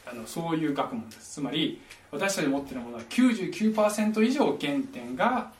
[0.06, 1.34] あのそういう学問です。
[1.34, 5.52] つまり私たち持ってるものは99%以上原点が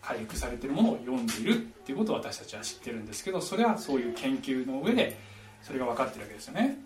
[0.00, 5.18] 回復されてるものを読んでいるっていうことを私たちは知ってるんですけどそれはそういう研究の上で
[5.62, 6.78] それが分かってるわけですよね。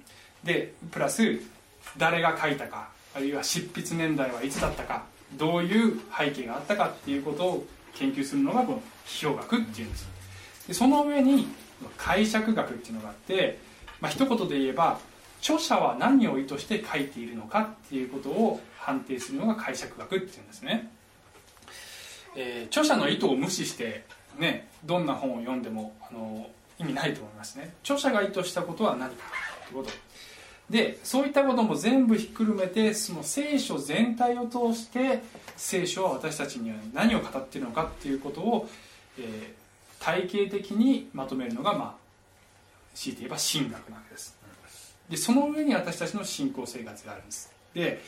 [0.42, 1.22] でプラス
[1.96, 5.17] 誰が書いたかあるいは執筆年代はいつだったか。
[5.34, 10.08] どういう背景があったかっていうことを研究するのがこの批評学っていうんです
[10.68, 11.48] でその上に
[11.96, 13.58] 解釈学っていうのがあって、
[14.00, 14.98] まあ一言で言えば
[15.40, 20.90] 著者は何を意図して書いているのかっていうことを判定するのが解釈学っていうんですね、
[22.36, 24.04] えー、著者の意図を無視して
[24.38, 27.74] ねどんな本を読んでもあの意味ないと思いますね。
[27.82, 29.16] 著者が意図したことは何か
[29.68, 29.90] ということ。
[30.70, 35.22] でそういったことも全部ひっくるめてその聖書全体を通して
[35.56, 38.68] 聖書は私たちには何を語っているのかっていうことを、
[39.18, 42.08] えー、体系的にまとめるのがまあ
[42.94, 44.36] 強いて言えば神学なわけです。
[45.08, 47.50] でその上に私たちの信仰生活があるんです。
[47.74, 48.02] で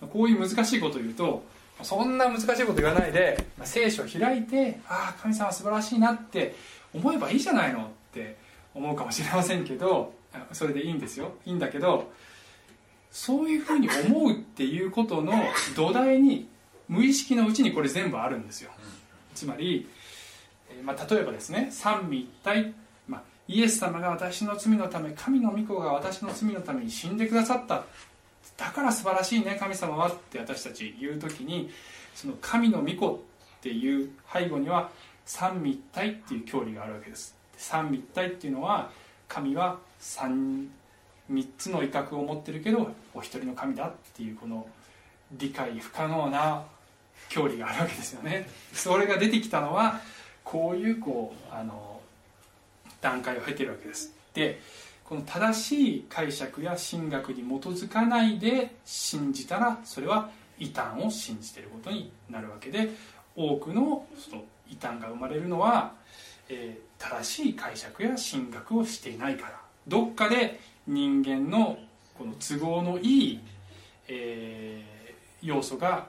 [0.00, 1.44] こういう難しいことを言うと
[1.82, 6.54] そんな難しいこと言わないで聖書を開いてああ神様素晴らしいなって
[6.94, 8.36] 思えばいいじゃないのって
[8.74, 10.14] 思うかもしれませんけど
[10.52, 11.34] それでいいんですよ。
[11.44, 12.10] いいんだけど
[13.10, 15.32] そういうふうに思うっていうことの
[15.74, 16.48] 土台に
[16.88, 18.70] 無意識のうちにこれ全部あるんですよ。
[19.34, 19.88] つまり、
[20.84, 22.74] まあ、例えばですね三位一体、
[23.08, 27.84] まあ、イエス様が私の罪のため神の御子が私の罪のために死んでくださった。
[28.56, 31.70] だから素晴らしいね神様はって私たち言う時に
[32.14, 33.08] その神の御子
[33.58, 34.90] っていう背後には
[35.24, 37.36] 三位一体っていう教理があるわけです。
[37.56, 38.90] 三位一体っていうのは
[39.28, 40.66] 神は 3,
[41.58, 44.66] つの威嚇を持ってるけどお一人の神だっていうこの
[45.32, 46.62] 理解不可能な
[47.28, 48.48] 教理があるわけですよね。
[48.72, 50.00] それが出てきたのは
[50.44, 52.00] こういうこうあの
[53.00, 54.12] 段階を経てるわけです。
[54.34, 54.60] で
[55.04, 62.90] この正しい解釈や神学に基づかないで信じたらそれは異端を信じていることになるわけで
[63.36, 65.92] 多くのその異端が生まれるのは、
[66.48, 69.60] えー、正しい解釈や神学をしていないから。
[69.86, 71.78] どっかで人間の
[72.18, 73.40] この都合のいい、
[74.08, 76.06] えー、要素が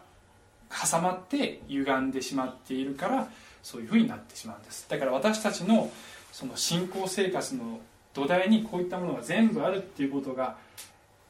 [0.70, 3.28] 挟まって歪んでしまっているから
[3.64, 4.90] そういうふうになってしまうんです。
[4.90, 5.92] だから私たちの
[6.32, 7.80] その信仰生活の
[8.14, 10.58] 土台にこういったものが全部あるっていうことが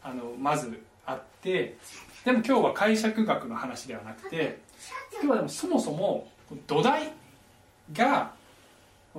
[0.04, 1.78] あのまずあって
[2.24, 4.60] でも今日は解釈学の話ではなくて
[5.14, 6.30] 今日はでもそもそも
[6.66, 7.12] 土台
[7.94, 8.32] が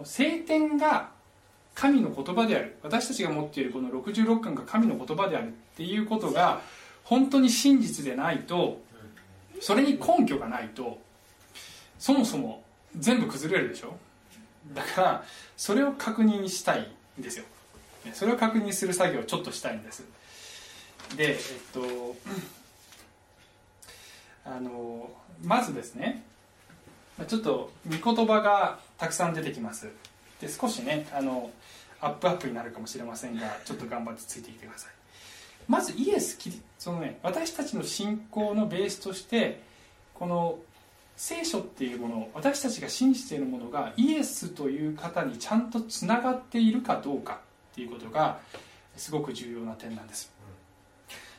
[0.04, 1.10] 聖典が
[1.74, 2.76] 神の言葉である。
[2.82, 6.60] 私たちが持っているこの66巻が神の言葉であるっていうことが
[7.04, 8.80] 本当に真実でないと
[9.60, 10.98] それに根拠がないと
[11.98, 12.64] そもそも
[12.96, 13.96] 全部崩れるでしょ？
[14.74, 15.24] だから
[15.56, 17.44] それを確認したいんですよ。
[18.12, 20.04] それを確認する作業をちょっとしたいんです。
[21.16, 21.38] でえっ
[21.72, 22.16] と
[24.44, 25.10] あの
[25.42, 26.24] まずですね
[27.26, 29.88] ちょっと御言葉がたくさん出てきます。
[30.40, 31.50] で少しねあの
[32.00, 34.92] アップアップになるかもしれませんがちょっと頑張ってついてきてください。
[35.66, 36.38] まずイエス
[36.78, 39.62] そのね私たちの信仰のベースとして
[40.14, 40.58] この
[41.16, 47.40] 聖書っていうもの私たちが信じているものがイエスという方にちゃんとつながっているかどうか
[47.72, 48.38] っていうことが
[48.96, 50.32] すごく重要な点なんです。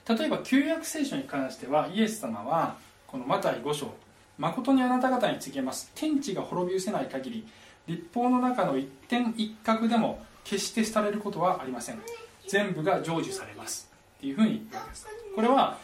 [0.08, 2.76] 例えば旧約聖書に関してはイエス様は
[3.08, 3.94] このマタイ5章
[4.40, 5.92] 誠にあなた方に告げます。
[5.94, 7.48] 天地が滅び失せない限り
[7.88, 12.00] 立法の中の一点一角でも決して廃れることはありません。
[12.48, 13.92] 全部が成就されます。
[14.18, 15.08] っていうふうに言わけです。
[15.36, 15.78] これは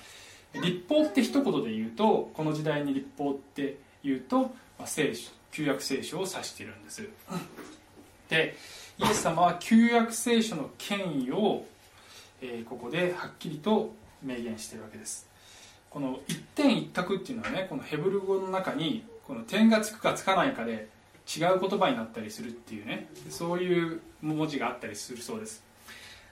[0.53, 7.07] 立法って一言で言うとこの時代に立法って言うと、ま、聖書旧約聖書を指しているんです。
[8.29, 8.55] で
[8.97, 11.65] イエス様は旧約聖書の権威を、
[12.41, 15.27] えー、ここではっきりと明言しているわけです。
[15.95, 20.89] この一点一角っていうのはねこのヘブル語の中にこの点がつくかつかないかで
[21.25, 23.07] 違う言葉になったりするっていうね。
[23.29, 25.63] そういう文字があったりするそうです。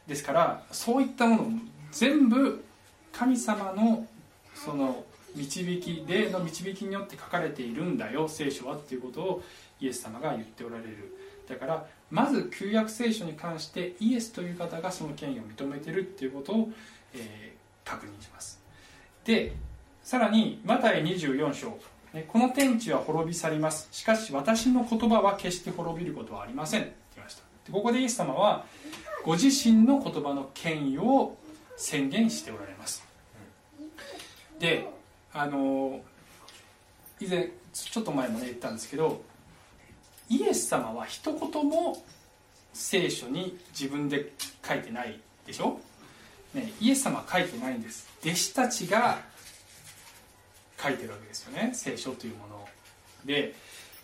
[0.05, 1.61] ですからそういったものも
[1.93, 2.61] 全部
[3.13, 4.05] 神様の
[4.53, 9.43] その導き霊の導きによって書かれているんだよ聖書はっていうことを
[9.79, 11.17] イエス様が言っておられる。
[11.47, 16.69] だからまず旧約聖書に関してイエスという方がその権威を認めてるっていうことを、
[17.13, 18.62] えー、確認します。
[19.25, 19.55] で
[20.03, 21.77] さらにマタイ24章。
[22.27, 23.87] この天地は滅び去ります。
[23.91, 26.81] しかし私の言葉は決して滅びることはありません。
[26.81, 27.43] って言いました。
[27.71, 28.65] ここでイエス様は
[29.23, 31.35] ご自身の言葉の権威を
[31.75, 33.03] 宣言しておられます。
[34.59, 34.87] で
[35.33, 36.01] あの
[37.19, 39.23] 以前ちょっと前もね言ったんですけど
[40.29, 42.03] イエス様は一言も
[42.73, 44.33] 聖書に自分で
[44.67, 45.79] 書いてないでしょ、
[46.53, 48.07] ね、イエス様は書いてないんです。
[48.23, 49.19] 弟子たちが
[50.81, 51.71] 書いてるわけですよね。
[51.73, 52.67] 聖書というものを。
[53.25, 53.55] で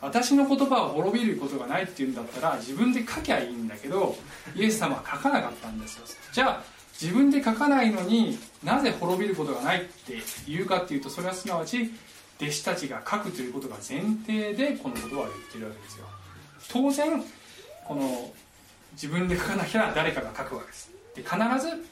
[0.02, 4.16] 私の言葉を滅びることがないっていうんだったら自分で書きゃいいんだけど
[4.56, 6.06] イエス様は書かなかったんですよ。
[6.32, 6.64] じゃあ
[7.02, 11.92] 自分で書かないのになぜ滅びることがないって言うかっていうとそれはすなわち
[12.42, 16.06] 弟子たちが書くということが前提でこの言葉を言ってるわけですよ。
[16.70, 17.24] 当然
[17.86, 18.32] この
[18.94, 20.92] 自分で書かなきゃ誰かが書くわけです。
[21.16, 21.86] で必ず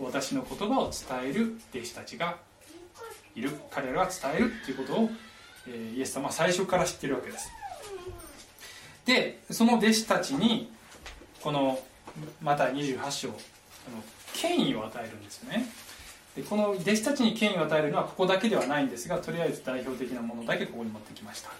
[0.00, 2.36] 私の言葉を伝える弟子たちが
[3.34, 3.50] いる。
[3.70, 5.10] 彼らが伝えるっていうことを、
[5.68, 7.50] えー、イエス様は最初から知ってるわけです。
[9.04, 10.70] でその弟子たちに
[11.42, 11.78] この
[12.40, 13.34] また28章の
[14.34, 15.66] 権威を与えるんですよね。
[16.36, 21.50] でこの弟子たちに権威を与えるのはここだけではないんですがとりあえず代表的なものだけここに持ってきました。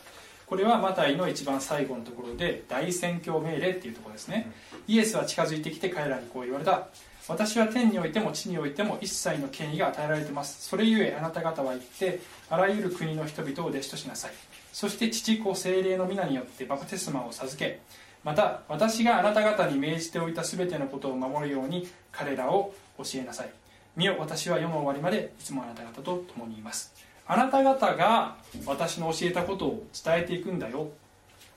[0.46, 4.52] これはマタイの一番最後のところで大宣教命令っていうところですね。
[4.86, 6.88] イエスは近づいてきて彼らにこう言われた
[7.28, 10.68] 私は天においても地においても一切の権威が与えられています。
[10.68, 12.20] それゆえあなた方は行って
[12.50, 14.32] あらゆる国の人々を弟子としなさい。
[14.72, 17.80] そして父子精霊の皆によってバプテスマを授け
[18.24, 23.50] また私があなた方に命じておいた全てのことを守るように彼らを教えなさい。
[23.94, 26.92] 見よ私は世の終わりまでいつもあなた方と共にいます。
[27.26, 30.88] あなた方が私の教えたことを伝えていくんだよ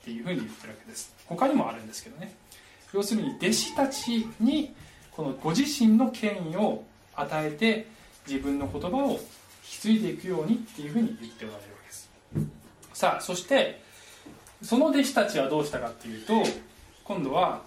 [0.02, 1.12] っていうふうに言ってるわけです。
[1.26, 2.34] 他にもあるんですけどね。
[2.92, 4.74] 要するに弟子たちに
[5.16, 7.86] このご自身の権威を与えて
[8.28, 9.18] 自分の言葉を引
[9.62, 12.10] き継いでいくようにっていうふうに言っておられるわけです。
[12.92, 13.80] さあそして
[14.62, 16.34] その弟子たちはどうしたかっていうと
[17.04, 17.62] 今度は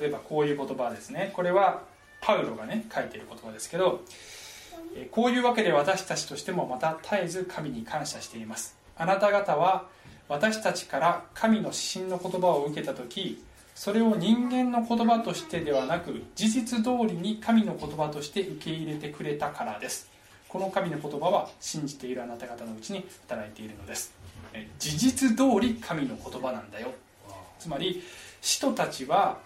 [0.00, 1.32] 例えばこういう言葉ですね。
[1.34, 1.82] これは
[2.20, 4.02] パウロがね書いてる言葉ですけど
[5.10, 8.76] こういうわけで私たちとしてもまた絶えず神に感謝しています。
[8.96, 9.86] あなた方は
[10.28, 13.42] 私たちから神の指針の言葉を受けた時
[13.82, 20.08] それを人間の言葉としてではなく事実通りに神の言葉として受け入れてくれたからです。
[20.46, 24.14] この神の言葉は信じているあなた方のうちに働いているのです。
[24.78, 26.92] 事実通り神の言葉なんだよ。
[27.58, 28.04] つまり
[28.40, 29.38] 使徒たちは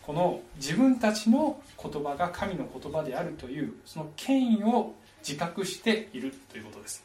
[0.00, 7.04] この自分たちの言葉が神の言葉であるというその権威を自覚しているということです。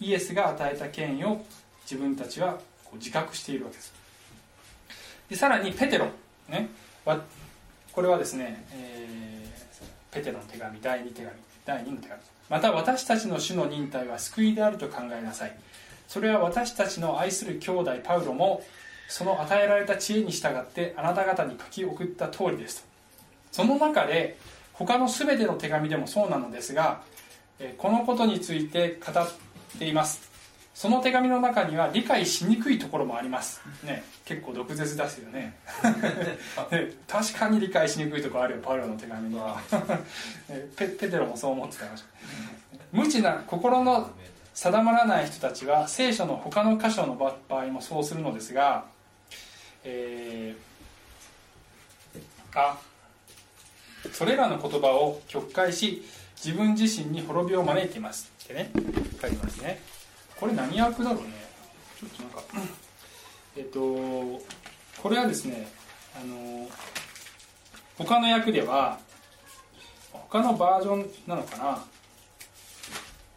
[0.00, 1.44] イエスが与えた権威を
[1.82, 2.58] 自分たちは
[2.94, 4.05] 自覚しているわけです。
[5.28, 6.06] でさらにペテロ、
[6.48, 6.68] ね、
[7.04, 11.30] これはですね、えー、ペテロの手紙第2手紙
[11.64, 12.20] 第2の手紙。
[12.48, 15.56] また私たちの主の忍耐は救いであると考えなさい。
[16.06, 18.62] それは私たちの愛する兄弟パウロも
[19.08, 22.88] その与えられた知恵に従ってあなた方に書き送った通りですと。
[23.50, 24.36] その中で
[24.74, 27.00] 他の全ての手紙でもそうなのですが
[27.78, 29.30] このことについて語っ
[29.78, 30.35] ています。
[30.76, 35.56] その手紙の中には理解しにくいところもあります、ね、結構毒舌ですよね。
[37.08, 39.38] 確かに理解しにくいところあるよパウロの手紙に。
[39.38, 39.58] は
[40.76, 41.86] ペペテロもそう思ってた
[42.92, 44.10] 無知な心の
[44.52, 48.84] 定まらない人たちは聖書の他の箇所の場合もそうするのですが
[49.82, 52.20] えー、
[52.54, 52.78] あ
[54.12, 56.04] それらの言葉を曲解し
[56.36, 58.30] 自分自身に滅びを招いています。
[58.44, 58.70] ってね
[59.22, 59.95] 書いてますね
[60.38, 61.30] これ何役だろうね。
[61.98, 62.42] ちょっとなんか。
[63.56, 63.80] えっと
[65.02, 65.68] これはですね
[66.14, 66.68] あの
[67.96, 68.98] 他の役では
[70.12, 71.84] 他のバージョンなのかな。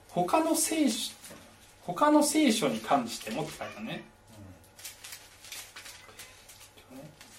[0.09, 1.13] 他の聖書
[1.85, 4.03] 他の聖書に関してもって書いたね。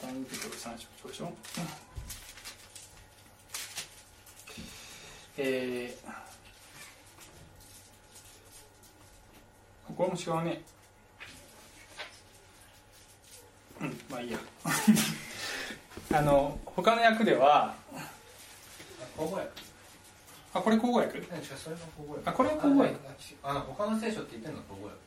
[0.03, 1.33] 第2ペトロ3章でしょ、
[5.37, 6.11] えー、
[10.01, 10.63] これも違うね
[13.83, 14.39] うんまあいいや。
[16.19, 17.75] あの他の役では
[20.55, 21.23] あこれ口語訳
[22.25, 22.97] あこれ口語訳
[23.43, 24.63] あの他の聖書って言ってんの？
[24.63, 24.99] 口語訳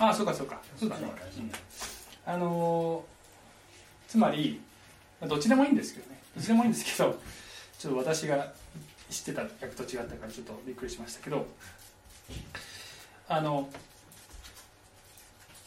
[0.00, 0.60] あそうかそうか。
[0.78, 1.52] そうだね、うん、
[2.26, 4.60] あのーつまり
[5.22, 6.22] どっちでもいいんですけどね。
[6.34, 7.18] どっちでもいいんですけど
[7.78, 8.52] ちょっと私が
[9.10, 11.46] 知ってた役と違ったからちょっとびっくりしましたけど
[13.28, 13.68] あの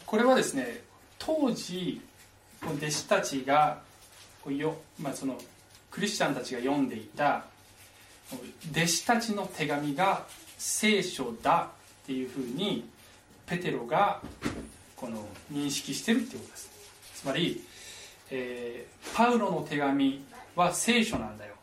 [0.06, 0.82] これはですね
[1.18, 2.02] 当時
[2.64, 3.80] 弟子たちが
[4.48, 5.38] よ、まあ、その
[5.92, 7.46] クリスチャンたちが読んでいた
[8.72, 10.26] 弟子たちの手紙が
[10.58, 11.70] 聖書だ
[12.04, 12.88] っていうふうに
[13.46, 14.22] ペテロが
[14.96, 16.70] この認識してるっていうことです。
[17.16, 17.64] つまり
[18.32, 20.24] えーパウロの手紙
[20.56, 21.56] は聖書なんだよ。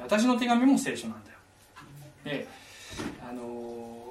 [0.00, 1.38] 私の手紙も聖書なんだよ。
[2.24, 2.48] で
[3.28, 4.03] あのー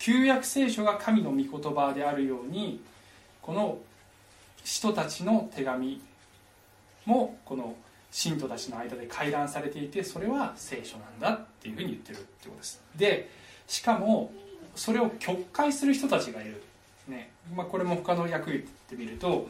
[0.00, 2.80] 旧約聖書が神の御言葉であるように
[3.42, 3.78] この
[4.64, 6.00] 使徒たちの手紙
[7.04, 7.76] もこの
[8.10, 12.82] 信徒たちの間で回覧されていてそれは聖書なんだっていうふうに言ってるってことです。
[12.96, 13.30] で
[13.68, 14.32] しかも
[14.74, 16.62] それを曲解する人たちがいる、
[17.06, 17.30] ね。
[17.54, 19.44] まあ、これも他の訳言ってみるとあの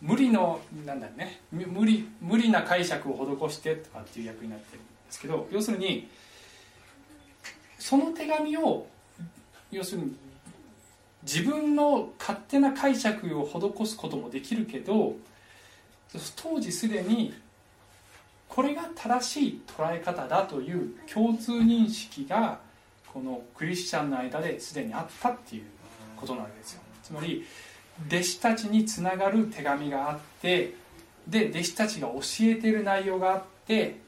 [0.00, 1.40] 無理のなんだね。
[1.52, 6.08] 無理無理な解釈を施してとかっていう訳になってるんですけど要するに
[7.78, 8.86] その手紙を
[9.72, 10.14] 要するに
[11.22, 15.16] 自分の勝手な解釈を施すこともできるけど
[16.36, 17.34] 当時すでに
[18.48, 22.60] これが正しい捉え方だという共通認識が
[23.12, 25.64] このクリスチャンの間ですでにあったっていう
[26.16, 26.82] ことなわけですよ。
[27.02, 27.44] つまり
[28.08, 30.74] 弟子たちにつながる手紙があって
[31.26, 34.00] で弟子たちが教えてる内容があって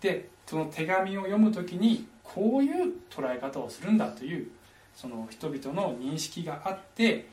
[0.00, 4.48] でその手紙を読む時にこういう捉え方をするんだという
[4.96, 7.28] その人々の認識があって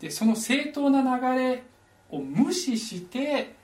[0.00, 1.62] でその正当な流れ
[2.10, 3.54] を無視して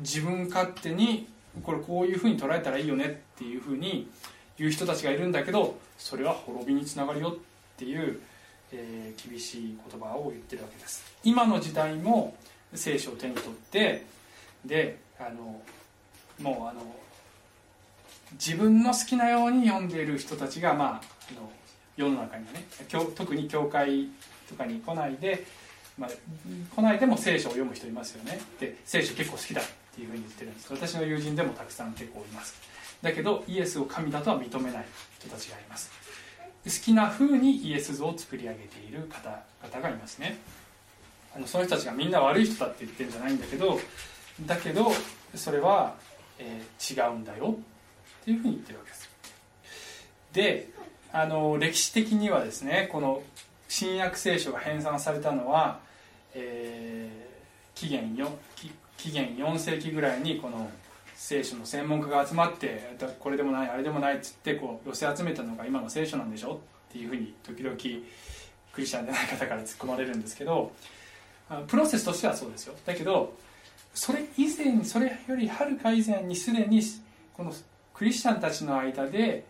[0.00, 1.28] 自分勝手に
[1.62, 4.10] これこういうふうに捉えたらいいよねっていうふうに
[4.56, 7.34] 言う人たちがいるんだけどそれは滅びにつながるよっ
[7.76, 8.20] ていう、
[8.72, 11.04] えー厳しい言葉を言ってるわけです。
[11.22, 12.34] 今の時代も
[12.74, 14.06] 聖書を手に取って
[14.64, 15.60] であの
[16.40, 16.80] もうあの
[18.32, 21.50] 自分の好きなように読んでいる人たちが、まあ、あの
[21.96, 24.08] 世の中にね教特に教会
[24.48, 25.44] とかに来ないで、
[25.98, 26.10] まあ、
[26.74, 28.40] 来ないでも聖書を読む人いますよね。
[28.60, 29.64] で聖書結構好きだっ
[29.94, 32.54] ていうふうに言ってるんです私の友人でもたくさん結構います。
[33.02, 34.84] だけどイエスを神だとは認めない
[35.18, 35.90] 人たちがいます。
[36.64, 40.38] 好きな風にイエス像を作り上げている方々がいますね。
[41.34, 43.80] あのその人たちがみんな悪い人だって言ってるんじゃないんだけど
[44.46, 44.92] だけど
[45.34, 45.94] それは、
[46.38, 47.56] えー違うんだよ
[48.22, 49.10] っていうふうに言ってるわけです。
[50.32, 50.71] で
[51.12, 53.22] あの歴史的にはですねこの
[53.68, 55.80] 新約聖書が編纂されたのは、
[56.34, 57.22] えー
[57.74, 58.14] 紀元
[58.96, 60.70] 紀元4世紀ぐらいにこの
[61.16, 66.60] 聖書の専門家が集まってこれでもないあれでもないっつってこう寄せ集めたのが今の聖書なんでしょ
[66.90, 70.72] っていうふうに時々クリスチャンでない方から突っ込まれるんですけど
[71.66, 72.74] プロセスとしてはそうですよ。
[72.86, 73.34] だけど
[73.94, 76.80] それ以前それよりはるか以前にすでに
[77.34, 77.52] この
[77.94, 79.44] クリスチャンたちの間で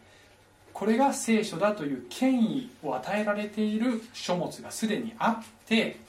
[0.73, 6.01] これが聖書だという権威を与えられている書物がすでにあって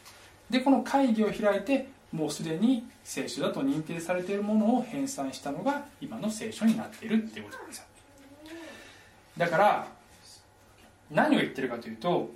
[0.49, 7.85] でこの会議を開いてもうすでに聖書だと認定されているものを編纂したのが今の聖書になっているっていうことなんですよ。
[9.37, 9.87] だから
[11.09, 12.29] 何を言ってるかというと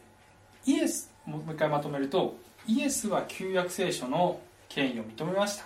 [0.66, 5.66] イエスもう一回まとめるとイエスは旧約聖書の権威を認めました。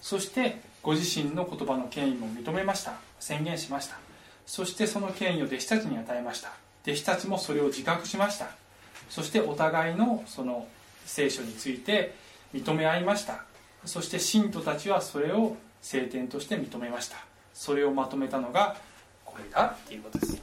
[0.00, 2.94] そしてご自身の言葉の権威も認めました。
[3.20, 4.01] 宣言しました。
[4.46, 6.52] そしてその権威を弟子たちに与えました。
[6.84, 8.48] 弟子たちもそれを自覚しました。
[9.08, 10.66] そしてお互いのその
[11.04, 12.14] 聖書について
[12.54, 13.44] 認め合いました。
[13.84, 17.16] そして信徒たちはそれを聖典として認めました。
[17.54, 18.76] それをまとめたのが
[19.24, 20.42] これだっていうことです。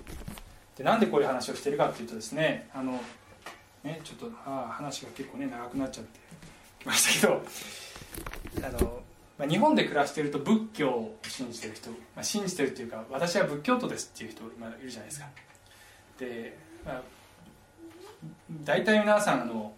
[0.77, 3.01] でなんでこういう話をしてるかっていうとですねあの
[3.83, 6.19] ねちょっとあ話が結構ね長くなっちゃって
[6.79, 8.98] きましたけどあの、
[9.39, 15.27] まあ、日本で暮らしていると仏教を信じてる人、まあ、信じてるっていうか私は仏教徒ですっていう人今いるじゃないですか。
[16.19, 17.01] で、まあ、
[18.65, 19.73] 大体皆さんあの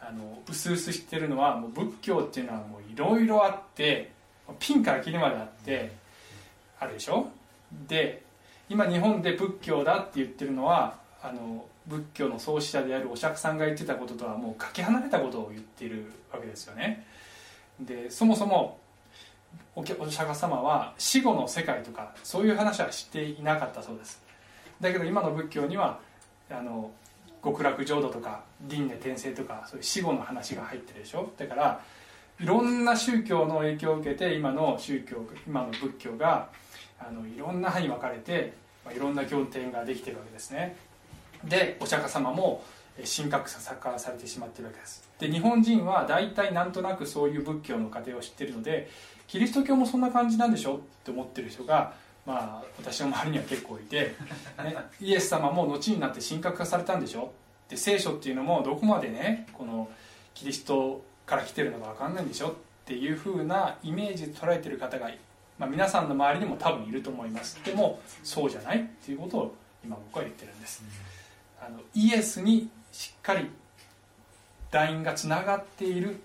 [0.00, 4.10] あの薄々知ってるのはもう仏教っていうのはもういろいろあって
[4.58, 5.92] ピンからキリまであって
[6.80, 7.28] あるでしょ？
[7.88, 8.22] で
[8.68, 17.06] 今日本で仏教だって言ってるのはあの仏教の創始者であるお釈さんが言ってたこととはもうかけ離れたことを言ってるわけですよね。
[17.80, 18.78] でそもそも
[19.78, 24.20] お釈迦様は死後の世界とかそういう話は知っていなかったそうです。
[24.80, 26.00] だけど今の仏教には
[26.50, 26.90] あの
[27.44, 31.32] 極楽浄土とか輪廻転生とかそういう死後の話が入ってるでしょ。
[31.38, 31.80] だから
[32.40, 36.48] いろんな宗教の影響を受けて今の宗教今の仏教が
[36.98, 38.54] あのいろんな派に分かれて、
[38.84, 40.76] まあ、いろんな経典ができてるわけですね。
[41.44, 42.64] でお釈迦様も
[43.16, 45.08] 神格化されてしまってるわけです。
[45.20, 48.90] で日本人は大体なんとなくそういう仏教の過程を知ってるので
[49.28, 51.92] キリスト教もそんな感じなんでしょって思ってる人が
[52.26, 54.14] まあ私の周りには結構いて、
[54.58, 57.32] ね、 イエス様も後になって神格化されたんでしょ
[57.68, 59.88] で聖書っていうのもどこまでねこの
[60.34, 62.54] キリストから来てるのか分かんないんでしょっ
[62.86, 65.10] ていうふうなイメージで捉えてる方が、
[65.58, 67.62] まあ、皆さんの周りにも多分いると思います。
[67.64, 69.54] でもそうじゃないっていうことを
[69.84, 70.82] 今僕は言ってるんです。
[71.60, 73.50] あのイエスにしっかり
[74.70, 76.20] ラインがつながっている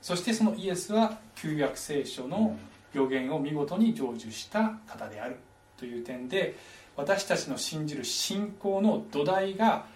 [0.00, 2.56] そしてそのイエスは旧約聖書の
[2.92, 5.36] 予言を見事に成就した方である
[5.76, 6.56] という点で
[6.96, 9.86] 私たちの信じる信仰の土台が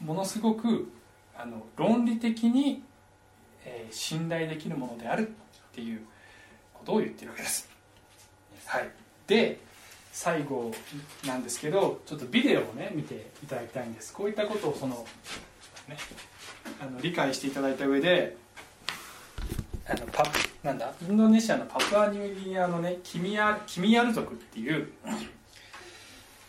[0.00, 0.90] ものすごく
[1.36, 2.82] あの論理的に、
[3.64, 6.00] えー信頼できるものであるっていう
[6.74, 7.68] ことを言ってるわけです。
[8.66, 8.90] はい、
[9.26, 9.58] で
[10.12, 10.72] 最後
[11.26, 14.12] なんですけどちょっとビデオをね見ていただきたいんです。
[14.12, 15.06] こういったことをその、
[15.88, 15.96] ね、
[16.80, 18.36] あの理解していただいた上で
[19.90, 20.24] あのパ
[20.62, 20.92] なんだ？
[21.08, 24.88] インドネシアのパプアニューギニアのねキミヤキミヤル族っていう、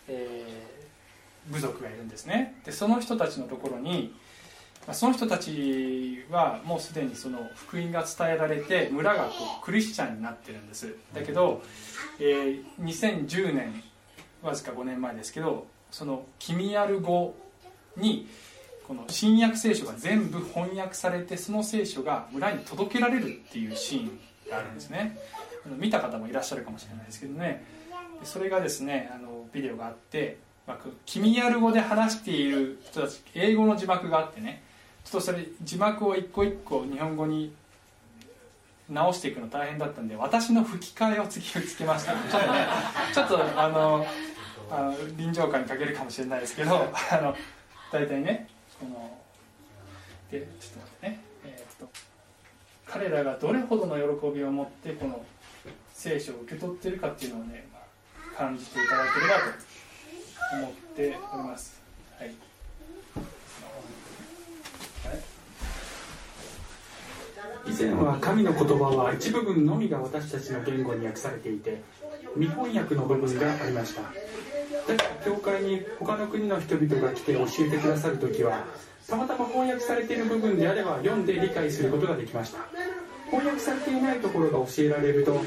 [0.08, 0.70] えー
[1.50, 2.62] 部族がいるんですね。
[2.64, 4.14] でその人たちのところに
[4.92, 9.32] その人たちはもうすでにその福音が伝えられて村がこ
[9.62, 10.94] うクリスチャンになってるんです。
[11.14, 11.64] だけど、
[12.20, 13.82] えー2010年
[14.44, 17.34] わずか5年前ですけどそのキミヤル語
[17.98, 18.28] に
[18.90, 24.20] この新約聖書が全部翻訳されてその聖書が村に届けられるっていうシーン
[24.50, 25.16] があるんですね。
[25.78, 27.64] 見た方もいらっしゃるかもしれないですけどね。
[28.24, 34.64] それがですねあのビデオがあって、まあ、キミヤル語で話している人たち英語の字幕があってね。
[35.04, 37.54] ちょっとそれ字幕を一個一個日本語に
[38.90, 42.14] 直していくの大変だったんで私の吹き替えを次つけました。
[42.28, 42.68] ちょっとね
[43.14, 44.04] ちょっとあの
[44.72, 47.36] あの臨場感に欠けるかもしれないですけどあの
[47.92, 48.49] 大体ね
[50.32, 51.20] でちょっと待ってね。
[51.46, 51.90] えーっと
[52.92, 55.24] 彼らがどれほどの喜びを持ってこの
[55.94, 57.84] 聖書を受け取っているかっていうのをね、まあ
[58.36, 59.34] 感じていただければ
[60.50, 61.80] と思っております。
[62.18, 62.32] はい。
[67.68, 71.82] 以前は神の言葉は一部分のみが私たちの言語に訳されていて
[72.36, 74.02] 未翻訳の部分がありました。
[74.02, 78.66] だから教会に他の国の人々が来て教えてくださる時は
[79.10, 82.60] たまたま翻訳されている部分であれば読んで理解することができました。
[83.32, 85.40] 翻訳されていないところが教えられると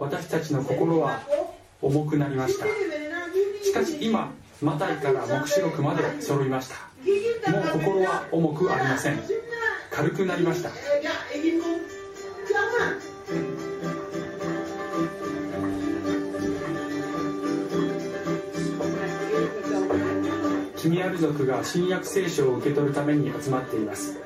[0.00, 1.20] 私たちの心は
[1.80, 2.66] 重くなりました。
[3.64, 7.50] しかし今マタイから黙示録まで揃いました。
[7.50, 9.20] もう心は重くありません。
[9.90, 10.70] 軽くなりました。
[20.82, 24.18] キニアル族が新約聖書を受け取るために集まっています。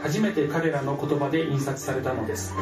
[0.00, 2.54] 初めて彼らの言葉で印刷されたのです。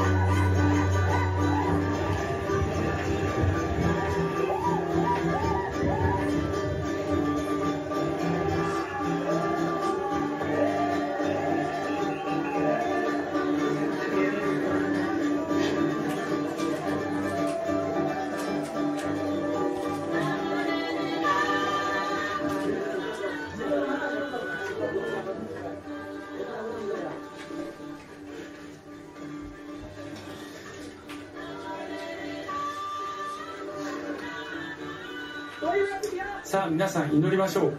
[36.57, 37.74] さあ皆さん祈りましょう。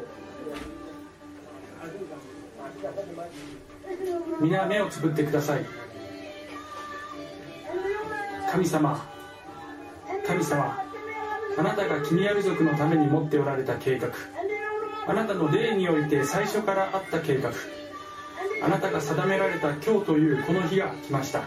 [4.39, 5.65] 皆目をつぶってください。
[8.51, 9.03] 神様
[10.27, 10.79] 神様
[11.57, 14.09] あなたがキミアル族のために持っておられた計画
[15.07, 17.49] あなたの霊において最初からあった計画
[18.63, 21.41] あなたが定められた今日というこの日が来ました。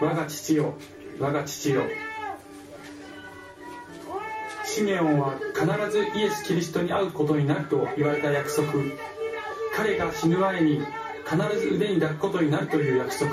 [0.00, 0.74] 我が父よ
[1.18, 1.82] 我が父よ
[4.78, 8.68] シメオンは必ずイエス・キリストに会うことになると言われた約束。
[9.74, 10.80] 彼が死ぬ前に
[11.28, 13.32] 必ず腕に抱くことになるという約束。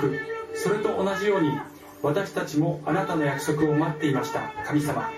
[0.56, 1.52] それと同じように
[2.02, 4.40] 私たちもあなたの約束を待っていました。
[4.64, 5.08] 神様。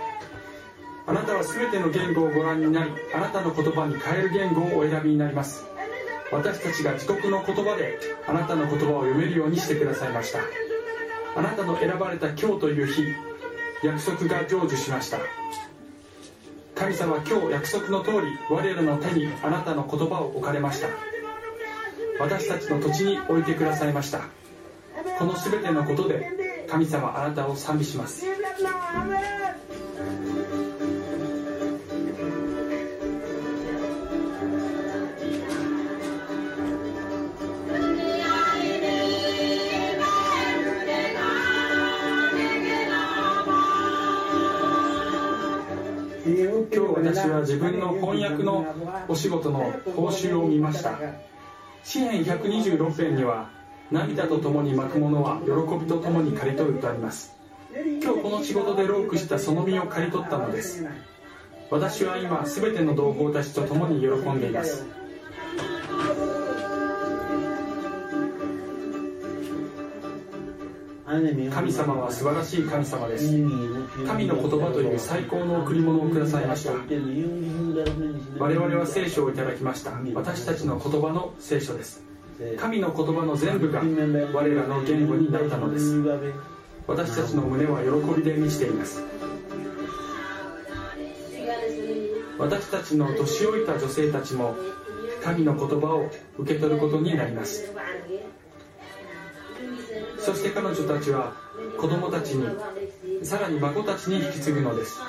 [1.07, 5.65] あなたは全ての言語をご覧になりあなたの言葉に変える言語をお選びになります。
[6.31, 10.41] 私たちが自国の言葉であなたの言葉を読めるようにしてくださいました。
[11.37, 13.03] あなたの選ばれた今日という日
[13.83, 15.21] 約束が成就しました。
[16.79, 20.89] 神様今日約束の通り我らの手にあなたの言葉を置かれました。
[22.21, 24.21] 私たちの土地に置いてくださいました。
[25.19, 28.25] この全てのことで神様あなたを賛美します。
[47.39, 48.67] から自分の翻訳の
[49.09, 50.99] お仕事の報酬を見ました。
[51.85, 53.51] 詩編126編には
[53.91, 57.35] 涙とともに巻くものは喜びとともに刈り取るとあります。
[58.03, 60.85] 今日この仕事で労苦したその身を刈り取ったのです。
[61.71, 64.87] 私は今全ての同胞たちと共に喜んでいます。
[71.51, 73.27] 神様は素晴らしい神様です。
[74.07, 76.73] 神の言葉という最高の贈り物をくださいました。
[78.39, 79.93] 我々は聖書をいただきました。
[80.15, 82.03] 私たちの言葉の聖書です。
[82.59, 86.01] 神の言葉の全部が我らの言語になったのです。
[86.87, 89.03] 私たちの胸は喜びで満ちています。
[92.39, 94.55] 私たちの年老いた女性たちも
[95.25, 96.09] 神の言葉を
[96.39, 97.73] 受け取ることになります
[100.19, 101.33] そして彼女たちは
[101.79, 102.47] 子供たちに
[103.25, 105.01] さらに孫たちに引き継ぐのです。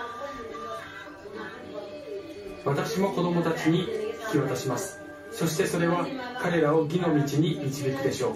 [2.65, 3.87] 私も子供たちに引
[4.33, 4.99] き渡します。
[5.31, 6.05] そしてそれは
[6.41, 8.35] 彼らを義の道に導くでしょう。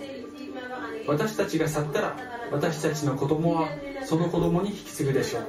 [1.08, 2.18] 私たちが去ったら
[2.52, 3.68] 私たちの子供は
[4.06, 5.48] その子供に引き継ぐでしょう。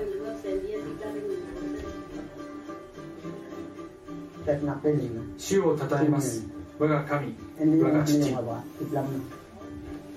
[5.38, 6.46] 主を称えます。
[6.78, 7.34] 我が神
[7.82, 8.32] 我が父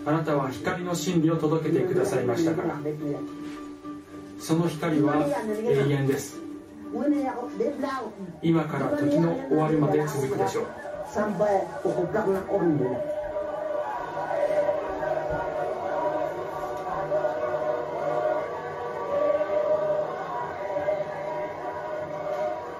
[0.08, 2.80] あなたは光の真理を届けてくださいましたから。
[4.40, 6.40] その光は永遠です。
[8.42, 10.68] 今から時の終わりまで続くでしょう。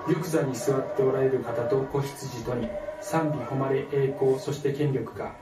[0.08, 2.70] 玉座に座っておられる方と子羊とに
[3.02, 5.34] 賛美誉れ栄光そして権力が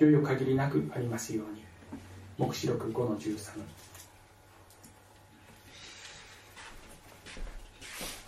[0.00, 1.62] いよいよ限りなくありますように。
[2.38, 3.60] 黙示録5の13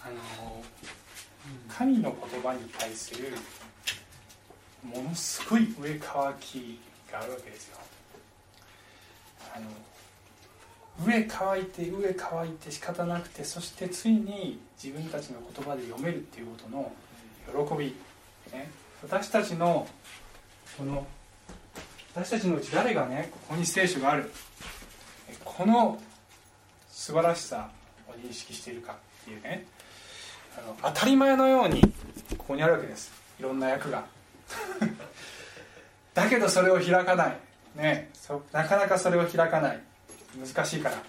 [0.05, 0.63] あの
[1.69, 3.31] 神の言葉に対する
[4.85, 6.79] ものすごい上乾き
[7.11, 7.79] があるわけですよ。
[9.57, 9.67] あの
[11.07, 16.93] 上乾いて上乾いて仕方なくてそしてついに自分たちの言葉で読めるっていうことの
[17.67, 17.97] 喜び、
[18.53, 18.71] ね、
[19.03, 19.89] 私たちの
[20.77, 21.07] この
[22.15, 24.31] 私たちのうち誰がねここに聖書がある。
[25.45, 26.01] この
[26.89, 27.69] 素晴らしさ
[28.09, 29.67] を認識しているかっていうね
[30.57, 31.81] あの当たり前のように
[32.39, 33.13] ここにあるわけです。
[33.41, 34.05] いろんな役が。
[36.15, 37.39] だけどそれを開かない。
[37.75, 38.11] ね
[38.53, 39.81] なかなかそれを開かない。
[40.39, 41.03] 難しいから。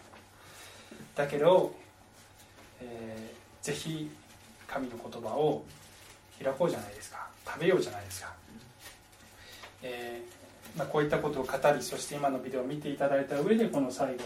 [1.16, 1.76] だけど、
[2.82, 4.10] えー、ぜひ
[4.68, 5.64] 神の言葉を
[6.44, 7.28] 開こうじゃないですか。
[7.46, 8.34] 食べようじゃないですか、
[9.84, 10.45] えー、
[10.78, 14.24] まあ、こういったことを語りそして今のビデオを見ていただいた上でこの最後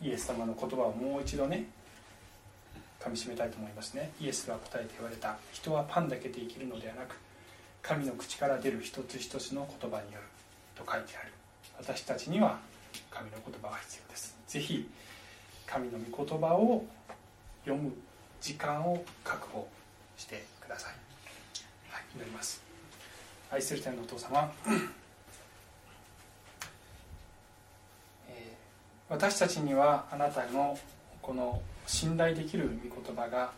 [0.00, 1.66] イエス様の言葉をもう一度ね
[3.00, 4.12] かみしめたいと思いますね。
[4.20, 7.16] イエスが答えて言われた人はパンだけで生きるのではなく
[7.82, 10.26] 神の口から出る一つ一つの言葉による
[10.76, 11.32] と書いてある。
[11.78, 12.60] 私たちには
[13.10, 14.36] 神の言葉が必要です。
[14.46, 14.88] ぜひ
[15.66, 16.84] 神の御言葉を
[17.64, 17.92] 読む
[18.40, 19.68] 時間を確保
[20.16, 20.92] してください、
[21.90, 22.71] はい、祈ります。
[23.52, 24.50] 愛する天のお父様、
[28.26, 28.32] えー、
[29.10, 30.78] 私たちにはあなたの
[31.20, 33.52] この信頼できる御言葉が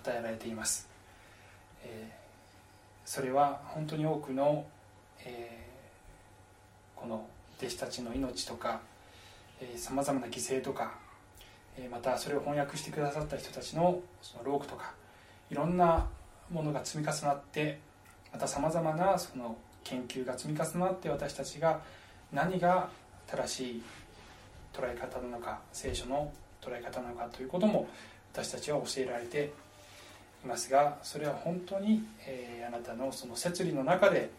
[0.00, 0.88] 与えられています、
[1.84, 4.66] えー、それは本当に多くの、
[5.24, 7.24] えー、この
[7.58, 8.80] 弟子たちの命とか
[9.76, 10.94] さまざまな犠牲とか、
[11.78, 14.92] えー、またそれを翻訳してくださった人たちのその労苦とか
[15.52, 16.08] いろんな
[16.50, 17.78] ものが積み重なって
[18.34, 21.80] またさまざまなその研究が積み重なって私たちが
[22.32, 22.90] 何が
[23.26, 23.82] 正しい
[24.72, 26.30] 捉え方なのか聖書の
[26.60, 27.88] 捉え方なのかということも
[28.32, 29.52] 私たちは教えられて
[30.44, 34.30] いますがそれは本当に、えー、あなたのその摂理の中で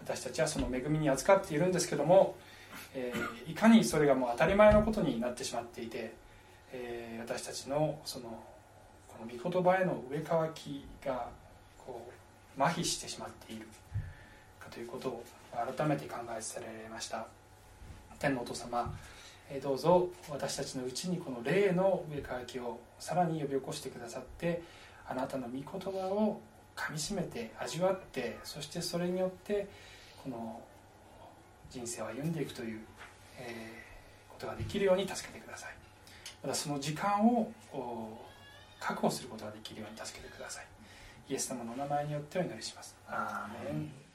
[0.00, 2.36] 私たちはその恵みに預かっているんですけども
[2.94, 6.14] えー、いかにそれがもう当たり前のことになってしまっていて、
[6.72, 8.42] えー、私たちのその
[9.08, 11.28] この御言葉への上乾きが
[12.58, 13.66] 麻痺してしまっている。
[14.60, 15.24] かということを
[15.76, 17.26] 改めて考えされました。
[18.18, 18.92] 天のお父様
[19.62, 24.62] どうぞ私たちのうちにこの霊の上乾きをさらに呼び起こしてくださって
[25.08, 26.40] あなたの御言葉を
[26.74, 29.68] かみしめて味わってそしてそれによって
[30.24, 30.60] この
[31.70, 32.80] 人生を歩んでいくという、
[33.38, 35.74] えー、ことができるように助けてください。
[36.42, 37.52] またその時間を
[38.80, 40.66] 確保することができるように助けてください。
[41.28, 42.96] イエス様のお名前によってお祈りします。
[43.08, 44.05] アーメン。